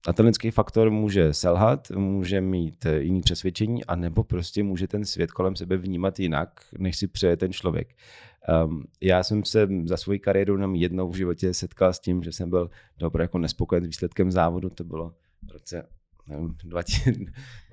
A 0.07 0.13
ten 0.13 0.27
lidský 0.27 0.51
faktor 0.51 0.91
může 0.91 1.35
selhat, 1.35 1.91
může 1.91 2.41
mít 2.41 2.87
jiný 2.99 3.21
přesvědčení, 3.21 3.85
anebo 3.85 4.25
prostě 4.25 4.63
může 4.63 4.87
ten 4.87 5.05
svět 5.05 5.31
kolem 5.31 5.57
sebe 5.57 5.77
vnímat 5.77 6.21
jinak, 6.21 6.61
než 6.79 6.99
si 6.99 7.09
přeje 7.09 7.37
ten 7.37 7.53
člověk. 7.53 7.95
Um, 8.67 8.85
já 9.01 9.23
jsem 9.23 9.45
se 9.45 9.69
za 9.85 9.97
svoji 9.97 10.19
kariéru 10.19 10.55
jenom 10.55 10.75
jednou 10.75 11.11
v 11.11 11.17
životě 11.17 11.55
setkal 11.55 11.93
s 11.93 12.01
tím, 12.01 12.23
že 12.23 12.33
jsem 12.33 12.51
byl 12.51 12.71
dobro 12.99 13.23
jako 13.23 13.39
nespokojen 13.39 13.85
s 13.85 13.87
výsledkem 13.87 14.33
závodu. 14.33 14.71
To 14.71 14.85
bylo 14.85 15.13
v 15.43 15.53
roce 15.53 15.89
nevím, 16.29 16.53
20, 16.65 17.15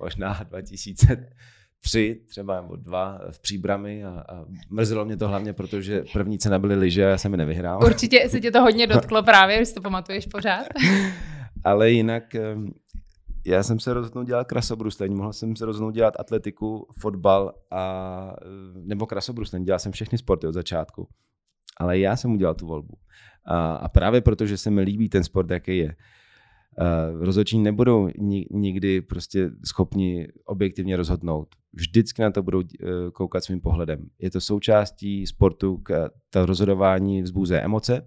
možná 0.00 0.40
2003 0.42 2.20
třeba 2.28 2.60
nebo 2.60 2.76
dva 2.76 3.20
v 3.30 3.40
Příbrami 3.40 4.04
a, 4.04 4.24
a 4.28 4.44
mrzelo 4.70 5.04
mě 5.04 5.16
to 5.16 5.28
hlavně, 5.28 5.52
protože 5.52 6.04
první 6.12 6.38
cena 6.38 6.58
byly 6.58 6.74
lyže 6.74 7.06
a 7.06 7.08
já 7.08 7.18
jsem 7.18 7.32
je 7.32 7.38
nevyhrál. 7.38 7.84
Určitě 7.84 8.28
se 8.28 8.40
tě 8.40 8.50
to 8.50 8.60
hodně 8.60 8.86
dotklo 8.94 9.22
právě, 9.22 9.58
že 9.58 9.64
si 9.66 9.74
to 9.74 9.80
pamatuješ 9.80 10.26
pořád. 10.26 10.66
Ale 11.64 11.90
jinak 11.90 12.24
já 13.46 13.62
jsem 13.62 13.80
se 13.80 13.94
rozhodnul 13.94 14.24
dělat 14.24 14.46
krasobruslení, 14.46 15.14
mohl 15.14 15.32
jsem 15.32 15.56
se 15.56 15.66
rozhodnout 15.66 15.90
dělat 15.90 16.14
atletiku, 16.18 16.88
fotbal 17.00 17.52
a, 17.70 18.36
nebo 18.74 19.06
krasobruslení. 19.06 19.64
Dělal 19.64 19.78
jsem 19.78 19.92
všechny 19.92 20.18
sporty 20.18 20.46
od 20.46 20.52
začátku. 20.52 21.08
Ale 21.76 21.98
já 21.98 22.16
jsem 22.16 22.32
udělal 22.32 22.54
tu 22.54 22.66
volbu. 22.66 22.94
A, 23.44 23.76
a 23.76 23.88
právě 23.88 24.20
proto, 24.20 24.46
že 24.46 24.58
se 24.58 24.70
mi 24.70 24.80
líbí 24.80 25.08
ten 25.08 25.24
sport, 25.24 25.50
jaký 25.50 25.78
je. 25.78 25.96
Uh, 26.80 27.24
rozhodčí 27.24 27.58
nebudou 27.58 28.08
nikdy 28.50 29.00
prostě 29.00 29.50
schopni 29.64 30.28
objektivně 30.44 30.96
rozhodnout. 30.96 31.48
Vždycky 31.72 32.22
na 32.22 32.30
to 32.30 32.42
budou 32.42 32.58
uh, 32.58 32.64
koukat 33.12 33.44
svým 33.44 33.60
pohledem. 33.60 34.06
Je 34.18 34.30
to 34.30 34.40
součástí 34.40 35.26
sportu, 35.26 35.82
to 36.30 36.46
rozhodování 36.46 37.22
vzbuzuje 37.22 37.60
emoce, 37.60 38.02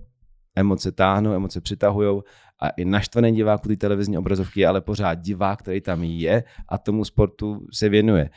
emoce 0.55 0.91
táhnou, 0.91 1.34
emoce 1.34 1.62
přitahují 1.62 2.21
a 2.62 2.69
i 2.69 2.86
naštvaný 2.86 3.36
divák 3.36 3.65
u 3.65 3.67
té 3.67 3.77
televizní 3.77 4.17
obrazovky 4.17 4.60
je 4.60 4.67
ale 4.67 4.82
pořád 4.82 5.15
divák, 5.15 5.60
který 5.60 5.82
tam 5.82 6.03
je 6.03 6.43
a 6.69 6.77
tomu 6.77 7.05
sportu 7.05 7.65
se 7.73 7.89
věnuje. 7.89 8.29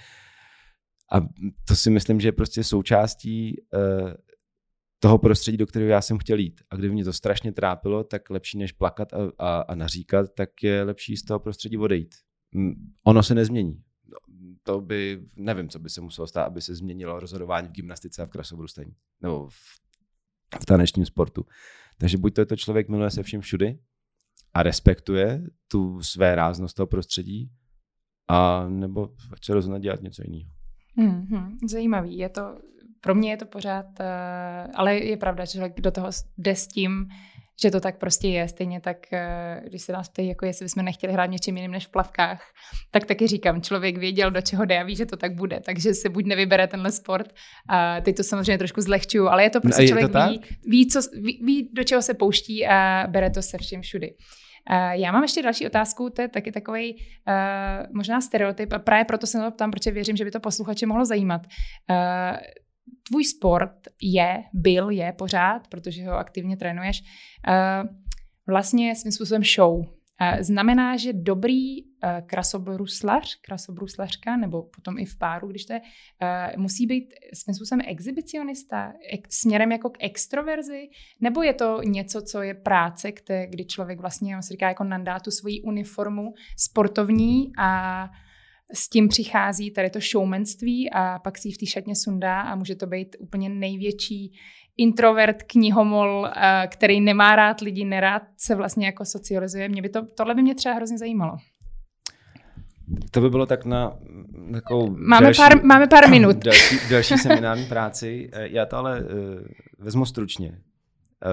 A 1.13 1.21
to 1.69 1.77
si 1.77 1.91
myslím, 1.91 2.21
že 2.21 2.29
je 2.29 2.33
prostě 2.33 2.65
součástí 2.65 3.57
uh, 3.75 4.11
toho 5.03 5.19
prostředí, 5.19 5.57
do 5.57 5.67
kterého 5.67 5.91
já 5.91 6.01
jsem 6.01 6.19
chtěl 6.19 6.39
jít. 6.39 6.61
A 6.71 6.77
kdyby 6.77 6.95
mě 6.95 7.05
to 7.05 7.13
strašně 7.13 7.53
trápilo, 7.53 8.05
tak 8.05 8.31
lepší 8.31 8.59
než 8.59 8.73
plakat 8.73 9.13
a, 9.13 9.17
a, 9.39 9.61
a 9.61 9.75
naříkat, 9.75 10.35
tak 10.35 10.63
je 10.63 10.83
lepší 10.83 11.17
z 11.17 11.23
toho 11.23 11.41
prostředí 11.41 11.79
odejít. 11.79 12.15
Ono 13.05 13.23
se 13.23 13.35
nezmění. 13.35 13.83
No, 14.09 14.17
to 14.63 14.81
by, 14.81 15.23
nevím, 15.37 15.69
co 15.69 15.79
by 15.79 15.89
se 15.89 16.01
muselo 16.01 16.27
stát, 16.27 16.45
aby 16.45 16.61
se 16.61 16.75
změnilo 16.75 17.21
rozhodování 17.21 17.69
v 17.69 17.73
gymnastice 17.73 18.23
a 18.23 18.27
v 18.27 18.31
krasobrustení. 18.31 18.93
Nebo 19.21 19.49
v, 19.49 19.55
v 20.61 20.67
tanečním 20.67 21.07
sportu. 21.07 21.47
Takže 21.99 22.19
buď 22.19 22.35
to 22.35 22.41
je 22.41 22.47
to 22.47 22.57
člověk 22.57 22.89
miluje 22.89 23.11
se 23.11 23.23
vším 23.23 23.41
všudy 23.41 23.79
a 24.55 24.63
respektuje 24.63 25.43
tu 25.69 26.03
své 26.03 26.35
ráznost 26.35 26.77
toho 26.77 26.87
prostředí, 26.87 27.51
a 28.29 28.69
nebo 28.69 29.15
chce 29.37 29.55
rozhodne 29.55 29.81
dělat 29.81 30.03
něco 30.03 30.23
jiného. 30.27 30.51
Mm-hmm, 30.99 31.57
zajímavý. 31.69 32.19
Je 32.19 32.29
to, 32.29 32.59
pro 33.03 33.15
mě 33.15 33.31
je 33.31 33.37
to 33.37 33.47
pořád, 33.47 33.87
uh, 34.01 34.07
ale 34.75 34.95
je 34.95 35.17
pravda, 35.17 35.45
že 35.45 35.53
člověk 35.53 35.81
do 35.81 35.91
toho 35.91 36.09
jde 36.39 36.57
s 36.57 36.69
tím, 36.69 37.07
že 37.63 37.71
to 37.71 37.81
tak 37.81 37.99
prostě 37.99 38.29
je. 38.29 38.49
Stejně 38.49 38.81
tak, 38.81 38.97
uh, 39.13 39.69
když 39.69 39.83
se 39.83 39.93
nás 39.93 40.09
ptají, 40.09 40.29
jako 40.29 40.47
jestli 40.47 40.65
bychom 40.65 40.85
nechtěli 40.85 41.13
hrát 41.13 41.27
něčím 41.27 41.57
jiným 41.57 41.71
než 41.71 41.87
v 41.87 41.91
plavkách, 41.91 42.43
tak 42.91 43.05
taky 43.05 43.27
říkám, 43.27 43.63
člověk 43.63 43.99
věděl, 43.99 44.31
do 44.31 44.41
čeho 44.41 44.65
jde 44.65 44.81
a 44.81 44.83
ví, 44.83 44.97
že 44.97 45.07
to 45.07 45.17
tak 45.17 45.35
bude. 45.35 45.61
Takže 45.61 45.95
se 45.95 46.09
buď 46.09 46.25
nevybere 46.27 46.67
tenhle 46.67 46.93
sport. 46.93 47.35
A 47.69 48.01
teď 48.01 48.17
to 48.17 48.23
samozřejmě 48.23 48.59
trošku 48.59 48.81
zlehčuju, 48.81 49.29
ale 49.29 49.43
je 49.43 49.51
to 49.51 49.61
prostě 49.61 49.83
no, 49.83 49.89
člověk 49.89 50.13
to 50.13 50.19
ví, 50.29 50.41
ví, 50.67 50.89
co, 50.89 51.01
ví, 51.23 51.41
ví, 51.45 51.71
do 51.73 51.85
čeho 51.85 52.03
se 52.03 52.15
pouští 52.15 52.67
a 52.67 53.07
bere 53.07 53.31
to 53.31 53.43
se 53.43 53.59
vším 53.59 53.83
všudy. 53.83 54.15
Uh, 54.71 54.77
já 54.91 55.13
mám 55.13 55.23
ještě 55.23 55.43
další 55.43 55.67
otázku, 55.67 56.11
to 56.11 56.23
je 56.23 56.29
taky 56.29 56.53
takový 56.53 56.95
uh, 56.95 57.97
možná 57.97 58.21
stereotyp 58.21 58.73
a 58.73 58.79
právě 58.79 59.05
proto 59.05 59.27
se 59.27 59.39
na 59.39 59.51
to 59.51 59.55
ptám, 59.55 59.71
protože 59.71 59.91
věřím, 59.91 60.17
že 60.17 60.25
by 60.25 60.31
to 60.31 60.41
posluchače 60.41 60.87
mohlo 60.87 61.05
zajímat. 61.05 61.47
Uh, 61.91 62.37
tvůj 63.09 63.25
sport 63.25 63.79
je, 64.03 64.45
byl, 64.53 64.91
je 64.91 65.13
pořád, 65.13 65.69
protože 65.69 66.05
ho 66.05 66.13
aktivně 66.13 66.57
trénuješ, 66.57 67.03
uh, 67.03 67.91
vlastně 68.47 68.95
svým 68.97 69.13
způsobem 69.13 69.43
show. 69.45 69.85
Znamená, 70.41 70.97
že 70.97 71.13
dobrý 71.13 71.77
krasobruslař, 72.27 73.35
krasobruslařka, 73.41 74.37
nebo 74.37 74.63
potom 74.63 74.99
i 74.99 75.05
v 75.05 75.19
páru, 75.19 75.49
když 75.49 75.65
to 75.65 75.73
je, 75.73 75.81
musí 76.57 76.87
být 76.87 77.15
svým 77.35 77.55
způsobem 77.55 77.81
exhibicionista, 77.87 78.93
směrem 79.29 79.73
jako 79.73 79.91
k 79.91 79.97
extroverzi, 80.01 80.89
nebo 81.21 81.43
je 81.43 81.55
to 81.55 81.83
něco, 81.83 82.23
co 82.23 82.43
je 82.43 82.55
práce, 82.55 83.13
kde, 83.13 83.47
kdy 83.47 83.65
člověk 83.65 84.01
vlastně, 84.01 84.37
on 84.37 84.43
se 84.43 84.55
říká, 84.55 84.69
jako 84.69 84.85
nandá 84.85 85.21
tu 85.21 85.31
svoji 85.31 85.63
uniformu 85.63 86.35
sportovní 86.57 87.53
a 87.59 88.09
s 88.73 88.89
tím 88.89 89.09
přichází 89.09 89.71
tady 89.71 89.91
to 89.91 90.01
showmanství 90.01 90.91
a 90.91 91.19
pak 91.19 91.39
si 91.39 91.49
ji 91.49 91.55
v 91.55 91.59
té 91.59 91.67
šatně 91.67 91.95
sundá 91.97 92.41
a 92.41 92.55
může 92.55 92.75
to 92.75 92.87
být 92.87 93.17
úplně 93.19 93.49
největší 93.49 94.33
introvert, 94.77 95.43
knihomol, 95.43 96.27
eh, 96.37 96.67
který 96.71 97.01
nemá 97.01 97.37
rád 97.37 97.61
lidi, 97.61 97.85
nerád 97.85 98.23
se 98.37 98.55
vlastně 98.55 98.87
jako 98.87 99.05
socializuje. 99.05 99.69
Mě 99.69 99.83
by 99.83 99.89
to, 99.89 100.07
tohle 100.17 100.35
by 100.35 100.43
mě 100.43 100.55
třeba 100.55 100.75
hrozně 100.75 100.99
zajímalo. 100.99 101.37
To 103.11 103.21
by 103.21 103.31
bylo 103.31 103.47
tak 103.47 103.65
na 103.65 103.99
takovou 104.53 104.97
máme, 104.97 105.27
další, 105.27 105.39
pár, 105.39 105.65
máme 105.65 105.87
pár 105.87 106.11
minut. 106.11 106.37
Další, 106.37 106.77
další 106.91 107.15
seminární 107.19 107.65
práci. 107.65 108.29
Eh, 108.33 108.49
já 108.49 108.67
to 108.67 108.77
ale 108.77 109.01
uh, 109.01 109.09
vezmu 109.79 110.07
stručně. 110.07 110.59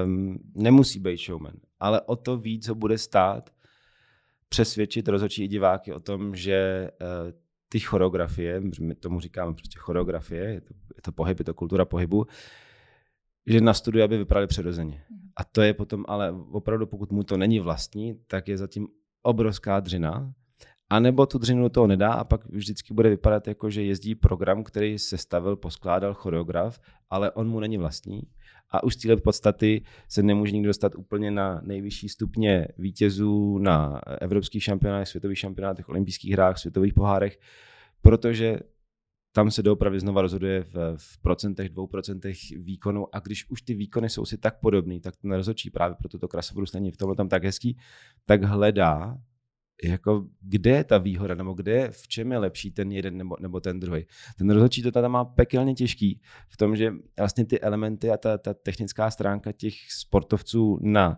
Um, 0.03 0.39
nemusí 0.55 0.99
být 0.99 1.19
showman, 1.19 1.53
ale 1.79 2.01
o 2.01 2.15
to 2.15 2.37
víc, 2.37 2.65
co 2.65 2.75
bude 2.75 2.97
stát 2.97 3.49
přesvědčit 4.49 5.07
rozhodčí 5.07 5.43
i 5.43 5.47
diváky 5.47 5.93
o 5.93 5.99
tom, 5.99 6.35
že 6.35 6.89
uh, 7.01 7.31
ty 7.69 7.79
choreografie, 7.79 8.61
my 8.79 8.95
tomu 8.95 9.19
říkáme 9.19 9.53
prostě 9.53 9.79
choreografie, 9.79 10.43
je 10.43 10.61
to, 10.61 10.73
je 10.95 11.01
to 11.01 11.11
pohyb, 11.11 11.39
je 11.39 11.45
to 11.45 11.53
kultura 11.53 11.85
pohybu, 11.85 12.25
že 13.47 13.61
na 13.61 13.73
studiu, 13.73 14.03
aby 14.03 14.17
vypadaly 14.17 14.47
přirozeně. 14.47 15.03
Mhm. 15.09 15.29
A 15.37 15.43
to 15.43 15.61
je 15.61 15.73
potom, 15.73 16.05
ale 16.07 16.31
opravdu 16.31 16.87
pokud 16.87 17.11
mu 17.11 17.23
to 17.23 17.37
není 17.37 17.59
vlastní, 17.59 18.19
tak 18.27 18.47
je 18.47 18.57
zatím 18.57 18.87
obrovská 19.23 19.79
dřina, 19.79 20.33
a 20.89 20.99
nebo 20.99 21.25
tu 21.25 21.37
dřinu 21.37 21.69
toho 21.69 21.87
nedá 21.87 22.13
a 22.13 22.23
pak 22.23 22.45
vždycky 22.49 22.93
bude 22.93 23.09
vypadat 23.09 23.47
jako, 23.47 23.69
že 23.69 23.83
jezdí 23.83 24.15
program, 24.15 24.63
který 24.63 24.99
se 24.99 25.17
stavil, 25.17 25.55
poskládal 25.55 26.13
choreograf, 26.13 26.79
ale 27.09 27.31
on 27.31 27.49
mu 27.49 27.59
není 27.59 27.77
vlastní. 27.77 28.21
A 28.71 28.83
už 28.83 28.93
z 28.93 28.97
téhle 28.97 29.17
podstaty 29.17 29.83
se 30.07 30.23
nemůže 30.23 30.51
nikdo 30.51 30.69
dostat 30.69 30.95
úplně 30.95 31.31
na 31.31 31.61
nejvyšší 31.63 32.09
stupně 32.09 32.67
vítězů 32.77 33.57
na 33.57 34.01
evropských 34.21 34.63
šampionátech, 34.63 35.07
světových 35.07 35.39
šampionátech, 35.39 35.89
olympijských 35.89 36.31
hrách, 36.31 36.57
světových 36.57 36.93
pohárech, 36.93 37.39
protože 38.01 38.59
tam 39.31 39.51
se 39.51 39.63
doopravdy 39.63 39.99
znova 39.99 40.21
rozhoduje 40.21 40.63
v, 40.63 40.97
v 40.97 41.21
procentech, 41.21 41.69
dvou 41.69 41.87
procentech 41.87 42.37
výkonu. 42.57 43.15
A 43.15 43.19
když 43.19 43.49
už 43.49 43.61
ty 43.61 43.73
výkony 43.73 44.09
jsou 44.09 44.25
si 44.25 44.37
tak 44.37 44.59
podobný, 44.59 44.99
tak 44.99 45.15
ten 45.15 45.31
rozhodčí 45.31 45.69
právě 45.69 45.95
pro 45.95 46.09
toto 46.09 46.27
krasobruslení 46.27 46.83
není 46.83 46.91
v 46.91 46.97
tomhle 46.97 47.15
tam 47.15 47.29
tak 47.29 47.43
hezký, 47.43 47.77
tak 48.25 48.43
hledá 48.43 49.17
jako 49.83 50.25
kde 50.41 50.71
je 50.71 50.83
ta 50.83 50.97
výhoda, 50.97 51.35
nebo 51.35 51.53
kde 51.53 51.89
v 51.91 52.07
čem 52.07 52.31
je 52.31 52.37
lepší 52.37 52.71
ten 52.71 52.91
jeden 52.91 53.17
nebo, 53.17 53.35
nebo 53.39 53.59
ten 53.59 53.79
druhý. 53.79 54.05
Ten 54.37 54.49
rozhodčí 54.49 54.81
to 54.81 54.91
tam 54.91 55.11
má 55.11 55.25
pekelně 55.25 55.73
těžký 55.73 56.21
v 56.49 56.57
tom, 56.57 56.75
že 56.75 56.93
vlastně 57.19 57.45
ty 57.45 57.59
elementy 57.59 58.09
a 58.09 58.17
ta, 58.17 58.37
ta 58.37 58.53
technická 58.53 59.11
stránka 59.11 59.51
těch 59.51 59.73
sportovců 59.91 60.79
na 60.81 61.17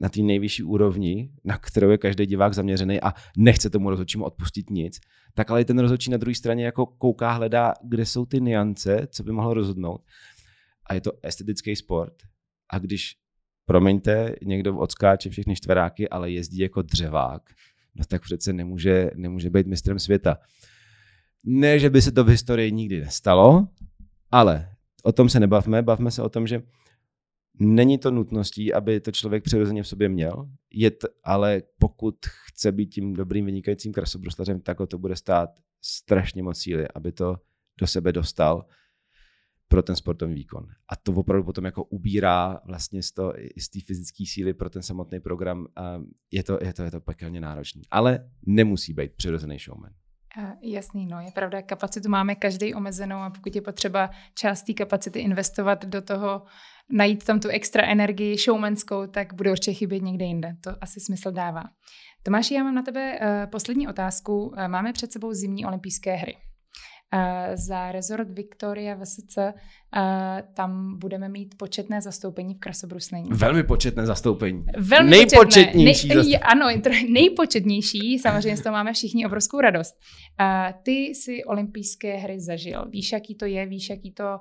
na 0.00 0.08
té 0.08 0.20
nejvyšší 0.20 0.62
úrovni, 0.62 1.30
na 1.44 1.58
kterou 1.58 1.90
je 1.90 1.98
každý 1.98 2.26
divák 2.26 2.54
zaměřený 2.54 3.00
a 3.00 3.12
nechce 3.36 3.70
tomu 3.70 3.90
rozhodčímu 3.90 4.24
odpustit 4.24 4.70
nic, 4.70 5.00
tak 5.34 5.50
ale 5.50 5.60
i 5.60 5.64
ten 5.64 5.78
rozhodčí 5.78 6.10
na 6.10 6.16
druhé 6.16 6.34
straně 6.34 6.64
jako 6.64 6.86
kouká, 6.86 7.32
hledá, 7.32 7.74
kde 7.84 8.06
jsou 8.06 8.26
ty 8.26 8.40
niance, 8.40 9.06
co 9.10 9.22
by 9.22 9.32
mohlo 9.32 9.54
rozhodnout. 9.54 10.00
A 10.86 10.94
je 10.94 11.00
to 11.00 11.12
estetický 11.22 11.76
sport. 11.76 12.14
A 12.72 12.78
když, 12.78 13.16
promiňte, 13.66 14.34
někdo 14.42 14.76
odskáče 14.76 15.30
všechny 15.30 15.56
čtveráky, 15.56 16.08
ale 16.08 16.30
jezdí 16.30 16.58
jako 16.58 16.82
dřevák, 16.82 17.42
no 17.94 18.04
tak 18.08 18.22
přece 18.22 18.52
nemůže, 18.52 19.10
nemůže 19.14 19.50
být 19.50 19.66
mistrem 19.66 19.98
světa. 19.98 20.36
Ne, 21.44 21.78
že 21.78 21.90
by 21.90 22.02
se 22.02 22.12
to 22.12 22.24
v 22.24 22.28
historii 22.28 22.72
nikdy 22.72 23.00
nestalo, 23.00 23.68
ale 24.30 24.68
o 25.02 25.12
tom 25.12 25.28
se 25.28 25.40
nebavme, 25.40 25.82
bavme 25.82 26.10
se 26.10 26.22
o 26.22 26.28
tom, 26.28 26.46
že 26.46 26.62
Není 27.62 27.98
to 27.98 28.10
nutností, 28.10 28.74
aby 28.74 29.00
to 29.00 29.12
člověk 29.12 29.44
přirozeně 29.44 29.82
v 29.82 29.88
sobě 29.88 30.08
měl, 30.08 30.48
je 30.70 30.90
ale 31.24 31.62
pokud 31.78 32.16
chce 32.46 32.72
být 32.72 32.86
tím 32.86 33.14
dobrým 33.14 33.46
vynikajícím 33.46 33.92
krasobruslařem, 33.92 34.60
tak 34.60 34.80
ho 34.80 34.86
to 34.86 34.98
bude 34.98 35.16
stát 35.16 35.50
strašně 35.82 36.42
moc 36.42 36.58
síly, 36.58 36.88
aby 36.94 37.12
to 37.12 37.36
do 37.80 37.86
sebe 37.86 38.12
dostal 38.12 38.64
pro 39.70 39.82
ten 39.82 39.96
sportovní 39.96 40.34
výkon. 40.34 40.66
A 40.88 40.96
to 40.96 41.12
opravdu 41.12 41.44
potom 41.44 41.64
jako 41.64 41.84
ubírá 41.84 42.60
vlastně 42.64 43.02
z, 43.02 43.12
to, 43.12 43.32
z 43.58 43.68
té 43.68 43.78
fyzické 43.86 44.24
síly 44.26 44.54
pro 44.54 44.70
ten 44.70 44.82
samotný 44.82 45.20
program. 45.20 45.66
Je, 46.30 46.42
to, 46.42 46.58
je, 46.62 46.72
to, 46.72 46.82
je 46.82 46.90
to 46.90 47.00
pekelně 47.00 47.40
náročný. 47.40 47.82
Ale 47.90 48.30
nemusí 48.46 48.92
být 48.92 49.12
přirozený 49.16 49.58
showman. 49.58 49.92
Jasný, 50.62 51.06
no, 51.06 51.20
je 51.20 51.30
pravda, 51.34 51.62
kapacitu 51.62 52.08
máme 52.08 52.34
každý 52.34 52.74
omezenou 52.74 53.16
a 53.16 53.30
pokud 53.30 53.56
je 53.56 53.62
potřeba 53.62 54.10
část 54.34 54.62
té 54.62 54.72
kapacity 54.72 55.18
investovat 55.18 55.86
do 55.86 56.02
toho, 56.02 56.42
najít 56.90 57.24
tam 57.24 57.40
tu 57.40 57.48
extra 57.48 57.86
energii 57.86 58.36
showmanskou, 58.36 59.06
tak 59.06 59.34
bude 59.34 59.50
určitě 59.50 59.72
chybět 59.72 60.02
někde 60.02 60.24
jinde. 60.24 60.56
To 60.60 60.70
asi 60.80 61.00
smysl 61.00 61.30
dává. 61.30 61.64
Tomáši, 62.22 62.54
já 62.54 62.64
mám 62.64 62.74
na 62.74 62.82
tebe 62.82 63.18
uh, 63.20 63.50
poslední 63.50 63.88
otázku. 63.88 64.46
Uh, 64.46 64.68
máme 64.68 64.92
před 64.92 65.12
sebou 65.12 65.32
zimní 65.32 65.66
olympijské 65.66 66.14
hry. 66.14 66.36
Uh, 67.14 67.56
za 67.56 67.92
rezort 67.92 68.30
Victoria 68.30 68.94
VSC 68.94 69.36
uh, 69.36 69.52
tam 70.54 70.98
budeme 70.98 71.28
mít 71.28 71.54
početné 71.58 72.00
zastoupení 72.00 72.54
v 72.54 72.58
krasobruslení. 72.58 73.30
Velmi 73.32 73.62
početné 73.62 74.06
zastoupení. 74.06 74.64
Velmi 74.78 75.10
Nejpočetnější. 75.10 76.08
Nej, 76.08 76.16
zastup... 76.16 76.40
Ano, 76.42 76.66
nejpočetnější. 77.08 78.18
Samozřejmě 78.18 78.56
z 78.56 78.62
toho 78.62 78.72
máme 78.72 78.92
všichni 78.92 79.26
obrovskou 79.26 79.60
radost. 79.60 79.94
Uh, 80.40 80.80
ty 80.82 81.14
si 81.14 81.44
olympijské 81.44 82.16
hry 82.16 82.40
zažil. 82.40 82.84
Víš, 82.90 83.12
jaký 83.12 83.34
to 83.34 83.44
je, 83.44 83.66
víš, 83.66 83.90
jaký 83.90 84.12
to, 84.12 84.38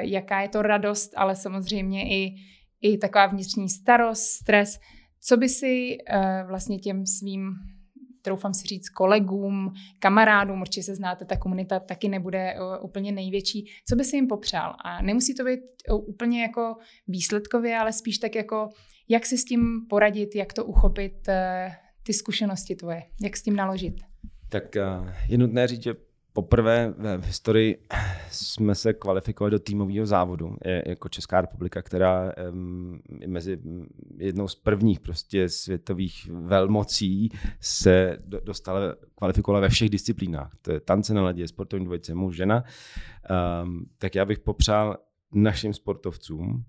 jaká 0.00 0.40
je 0.40 0.48
to 0.48 0.62
radost, 0.62 1.12
ale 1.16 1.36
samozřejmě 1.36 2.02
i, 2.02 2.34
i 2.80 2.98
taková 2.98 3.26
vnitřní 3.26 3.68
starost, 3.68 4.22
stres. 4.22 4.78
Co 5.22 5.36
by 5.36 5.48
si 5.48 5.98
vlastně 6.48 6.78
těm 6.78 7.06
svým 7.06 7.54
troufám 8.22 8.54
si 8.54 8.68
říct, 8.68 8.88
kolegům, 8.88 9.72
kamarádům, 9.98 10.60
určitě 10.60 10.82
se 10.82 10.94
znáte, 10.94 11.24
ta 11.24 11.36
komunita 11.36 11.80
taky 11.80 12.08
nebude 12.08 12.54
úplně 12.82 13.12
největší. 13.12 13.66
Co 13.88 13.96
by 13.96 14.04
si 14.04 14.16
jim 14.16 14.26
popřál? 14.26 14.74
A 14.84 15.02
nemusí 15.02 15.34
to 15.34 15.44
být 15.44 15.60
úplně 16.06 16.42
jako 16.42 16.76
výsledkově, 17.08 17.78
ale 17.78 17.92
spíš 17.92 18.18
tak 18.18 18.34
jako, 18.34 18.68
jak 19.08 19.26
si 19.26 19.38
s 19.38 19.44
tím 19.44 19.86
poradit, 19.88 20.34
jak 20.34 20.52
to 20.52 20.64
uchopit, 20.64 21.28
e, 21.28 21.70
ty 22.02 22.12
zkušenosti 22.12 22.74
tvoje, 22.76 23.02
jak 23.22 23.36
s 23.36 23.42
tím 23.42 23.56
naložit? 23.56 23.94
Tak 24.48 24.74
je 25.28 25.38
nutné 25.38 25.66
říct, 25.66 25.82
že 25.82 25.94
poprvé 26.42 26.94
v 27.18 27.24
historii 27.24 27.82
jsme 28.30 28.74
se 28.74 28.92
kvalifikovali 28.92 29.50
do 29.50 29.58
týmového 29.58 30.06
závodu 30.06 30.56
jako 30.86 31.08
Česká 31.08 31.40
republika, 31.40 31.82
která 31.82 32.32
je 33.20 33.28
mezi 33.28 33.58
jednou 34.16 34.48
z 34.48 34.54
prvních 34.54 35.00
prostě 35.00 35.48
světových 35.48 36.30
velmocí 36.32 37.28
se 37.60 38.18
dostala, 38.44 38.80
kvalifikovala 39.14 39.60
ve 39.60 39.68
všech 39.68 39.90
disciplínách. 39.90 40.52
To 40.62 40.72
je 40.72 40.80
tance 40.80 41.14
na 41.14 41.22
ledě, 41.22 41.48
sportovní 41.48 41.84
dvojice, 41.84 42.14
muž, 42.14 42.36
žena. 42.36 42.64
Tak 43.98 44.14
já 44.14 44.24
bych 44.24 44.38
popřál 44.38 44.96
našim 45.32 45.74
sportovcům, 45.74 46.64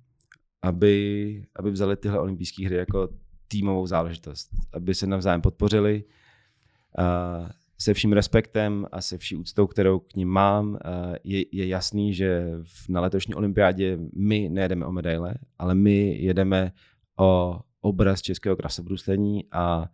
aby, 0.61 1.45
aby 1.55 1.71
vzali 1.71 1.95
tyhle 1.95 2.19
olympijské 2.19 2.65
hry 2.65 2.75
jako 2.75 3.09
týmovou 3.47 3.87
záležitost, 3.87 4.49
aby 4.73 4.95
se 4.95 5.07
navzájem 5.07 5.41
podpořili, 5.41 6.03
se 7.81 7.93
vším 7.93 8.13
respektem 8.13 8.87
a 8.91 9.01
se 9.01 9.17
vší 9.17 9.35
úctou, 9.35 9.67
kterou 9.67 9.99
k 9.99 10.15
ním 10.15 10.27
mám, 10.27 10.77
eh, 10.85 11.17
je, 11.23 11.45
je 11.51 11.67
jasný, 11.67 12.13
že 12.13 12.51
na 12.89 13.01
letošní 13.01 13.35
olympiádě 13.35 13.97
my 14.15 14.49
nejedeme 14.49 14.85
o 14.85 14.91
medaile, 14.91 15.35
ale 15.57 15.75
my 15.75 16.17
jedeme 16.21 16.71
o 17.19 17.59
obraz 17.81 18.21
českého 18.21 18.55
krasobruslení 18.55 19.45
a 19.51 19.89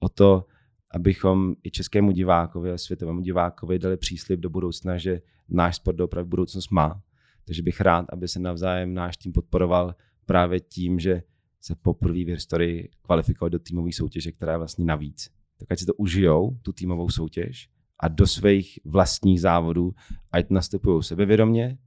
o 0.00 0.08
to, 0.08 0.46
abychom 0.90 1.54
i 1.62 1.70
českému 1.70 2.12
divákovi 2.12 2.72
a 2.72 2.78
světovému 2.78 3.20
divákovi 3.20 3.78
dali 3.78 3.96
příslip 3.96 4.40
do 4.40 4.50
budoucna, 4.50 4.98
že 4.98 5.20
náš 5.48 5.76
sport 5.76 6.00
opravdu 6.00 6.28
budoucnost 6.28 6.70
má. 6.70 7.02
Takže 7.44 7.62
bych 7.62 7.80
rád, 7.80 8.06
aby 8.08 8.28
se 8.28 8.40
navzájem 8.40 8.94
náš 8.94 9.16
tým 9.16 9.32
podporoval 9.32 9.94
právě 10.26 10.60
tím, 10.60 11.00
že 11.00 11.22
se 11.60 11.74
poprvé 11.74 12.24
v 12.24 12.28
historii 12.28 12.88
kvalifikoval 13.02 13.50
do 13.50 13.58
týmové 13.58 13.92
soutěže, 13.92 14.32
která 14.32 14.52
je 14.52 14.58
vlastně 14.58 14.84
navíc 14.84 15.41
tak 15.62 15.72
ať 15.72 15.78
si 15.78 15.86
to 15.86 15.94
užijou, 15.94 16.56
tu 16.62 16.72
týmovou 16.72 17.10
soutěž 17.10 17.68
a 18.00 18.08
do 18.08 18.26
svých 18.26 18.78
vlastních 18.84 19.40
závodů, 19.40 19.94
ať 20.32 20.50
nastupují 20.50 21.02
sebevědomě, 21.02 21.78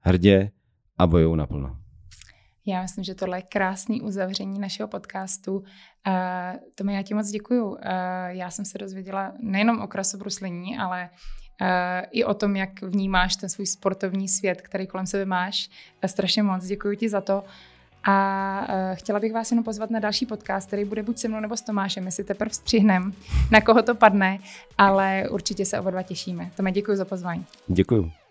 hrdě 0.00 0.50
a 0.98 1.06
bojují 1.06 1.36
naplno. 1.36 1.76
Já 2.66 2.82
myslím, 2.82 3.04
že 3.04 3.14
tohle 3.14 3.38
je 3.38 3.42
krásný 3.42 4.00
uzavření 4.00 4.58
našeho 4.58 4.88
podcastu. 4.88 5.56
Uh, 5.56 5.64
Tomi, 6.74 6.94
já 6.94 7.02
ti 7.02 7.14
moc 7.14 7.30
děkuju. 7.30 7.66
Uh, 7.66 7.78
já 8.28 8.50
jsem 8.50 8.64
se 8.64 8.78
dozvěděla 8.78 9.32
nejenom 9.40 9.80
o 9.80 9.86
krasobruslení, 9.86 10.78
ale 10.78 11.10
uh, 11.60 11.66
i 12.10 12.24
o 12.24 12.34
tom, 12.34 12.56
jak 12.56 12.82
vnímáš 12.82 13.36
ten 13.36 13.48
svůj 13.48 13.66
sportovní 13.66 14.28
svět, 14.28 14.62
který 14.62 14.86
kolem 14.86 15.06
sebe 15.06 15.24
máš. 15.24 15.68
Uh, 15.68 16.08
strašně 16.08 16.42
moc 16.42 16.66
děkuji 16.66 16.96
ti 16.96 17.08
za 17.08 17.20
to. 17.20 17.44
A 18.04 18.66
uh, 18.68 18.96
chtěla 18.96 19.20
bych 19.20 19.32
vás 19.32 19.50
jenom 19.50 19.64
pozvat 19.64 19.90
na 19.90 20.00
další 20.00 20.26
podcast, 20.26 20.66
který 20.66 20.84
bude 20.84 21.02
buď 21.02 21.18
se 21.18 21.28
mnou 21.28 21.40
nebo 21.40 21.56
s 21.56 21.62
Tomášem, 21.62 22.10
si 22.10 22.24
teprve 22.24 22.50
střihneme, 22.50 23.12
na 23.50 23.60
koho 23.60 23.82
to 23.82 23.94
padne, 23.94 24.38
ale 24.78 25.24
určitě 25.30 25.66
se 25.66 25.80
oba 25.80 25.90
dva 25.90 26.02
těšíme. 26.02 26.50
Tome, 26.56 26.72
děkuji 26.72 26.96
za 26.96 27.04
pozvání. 27.04 27.46
Děkuji. 27.66 28.21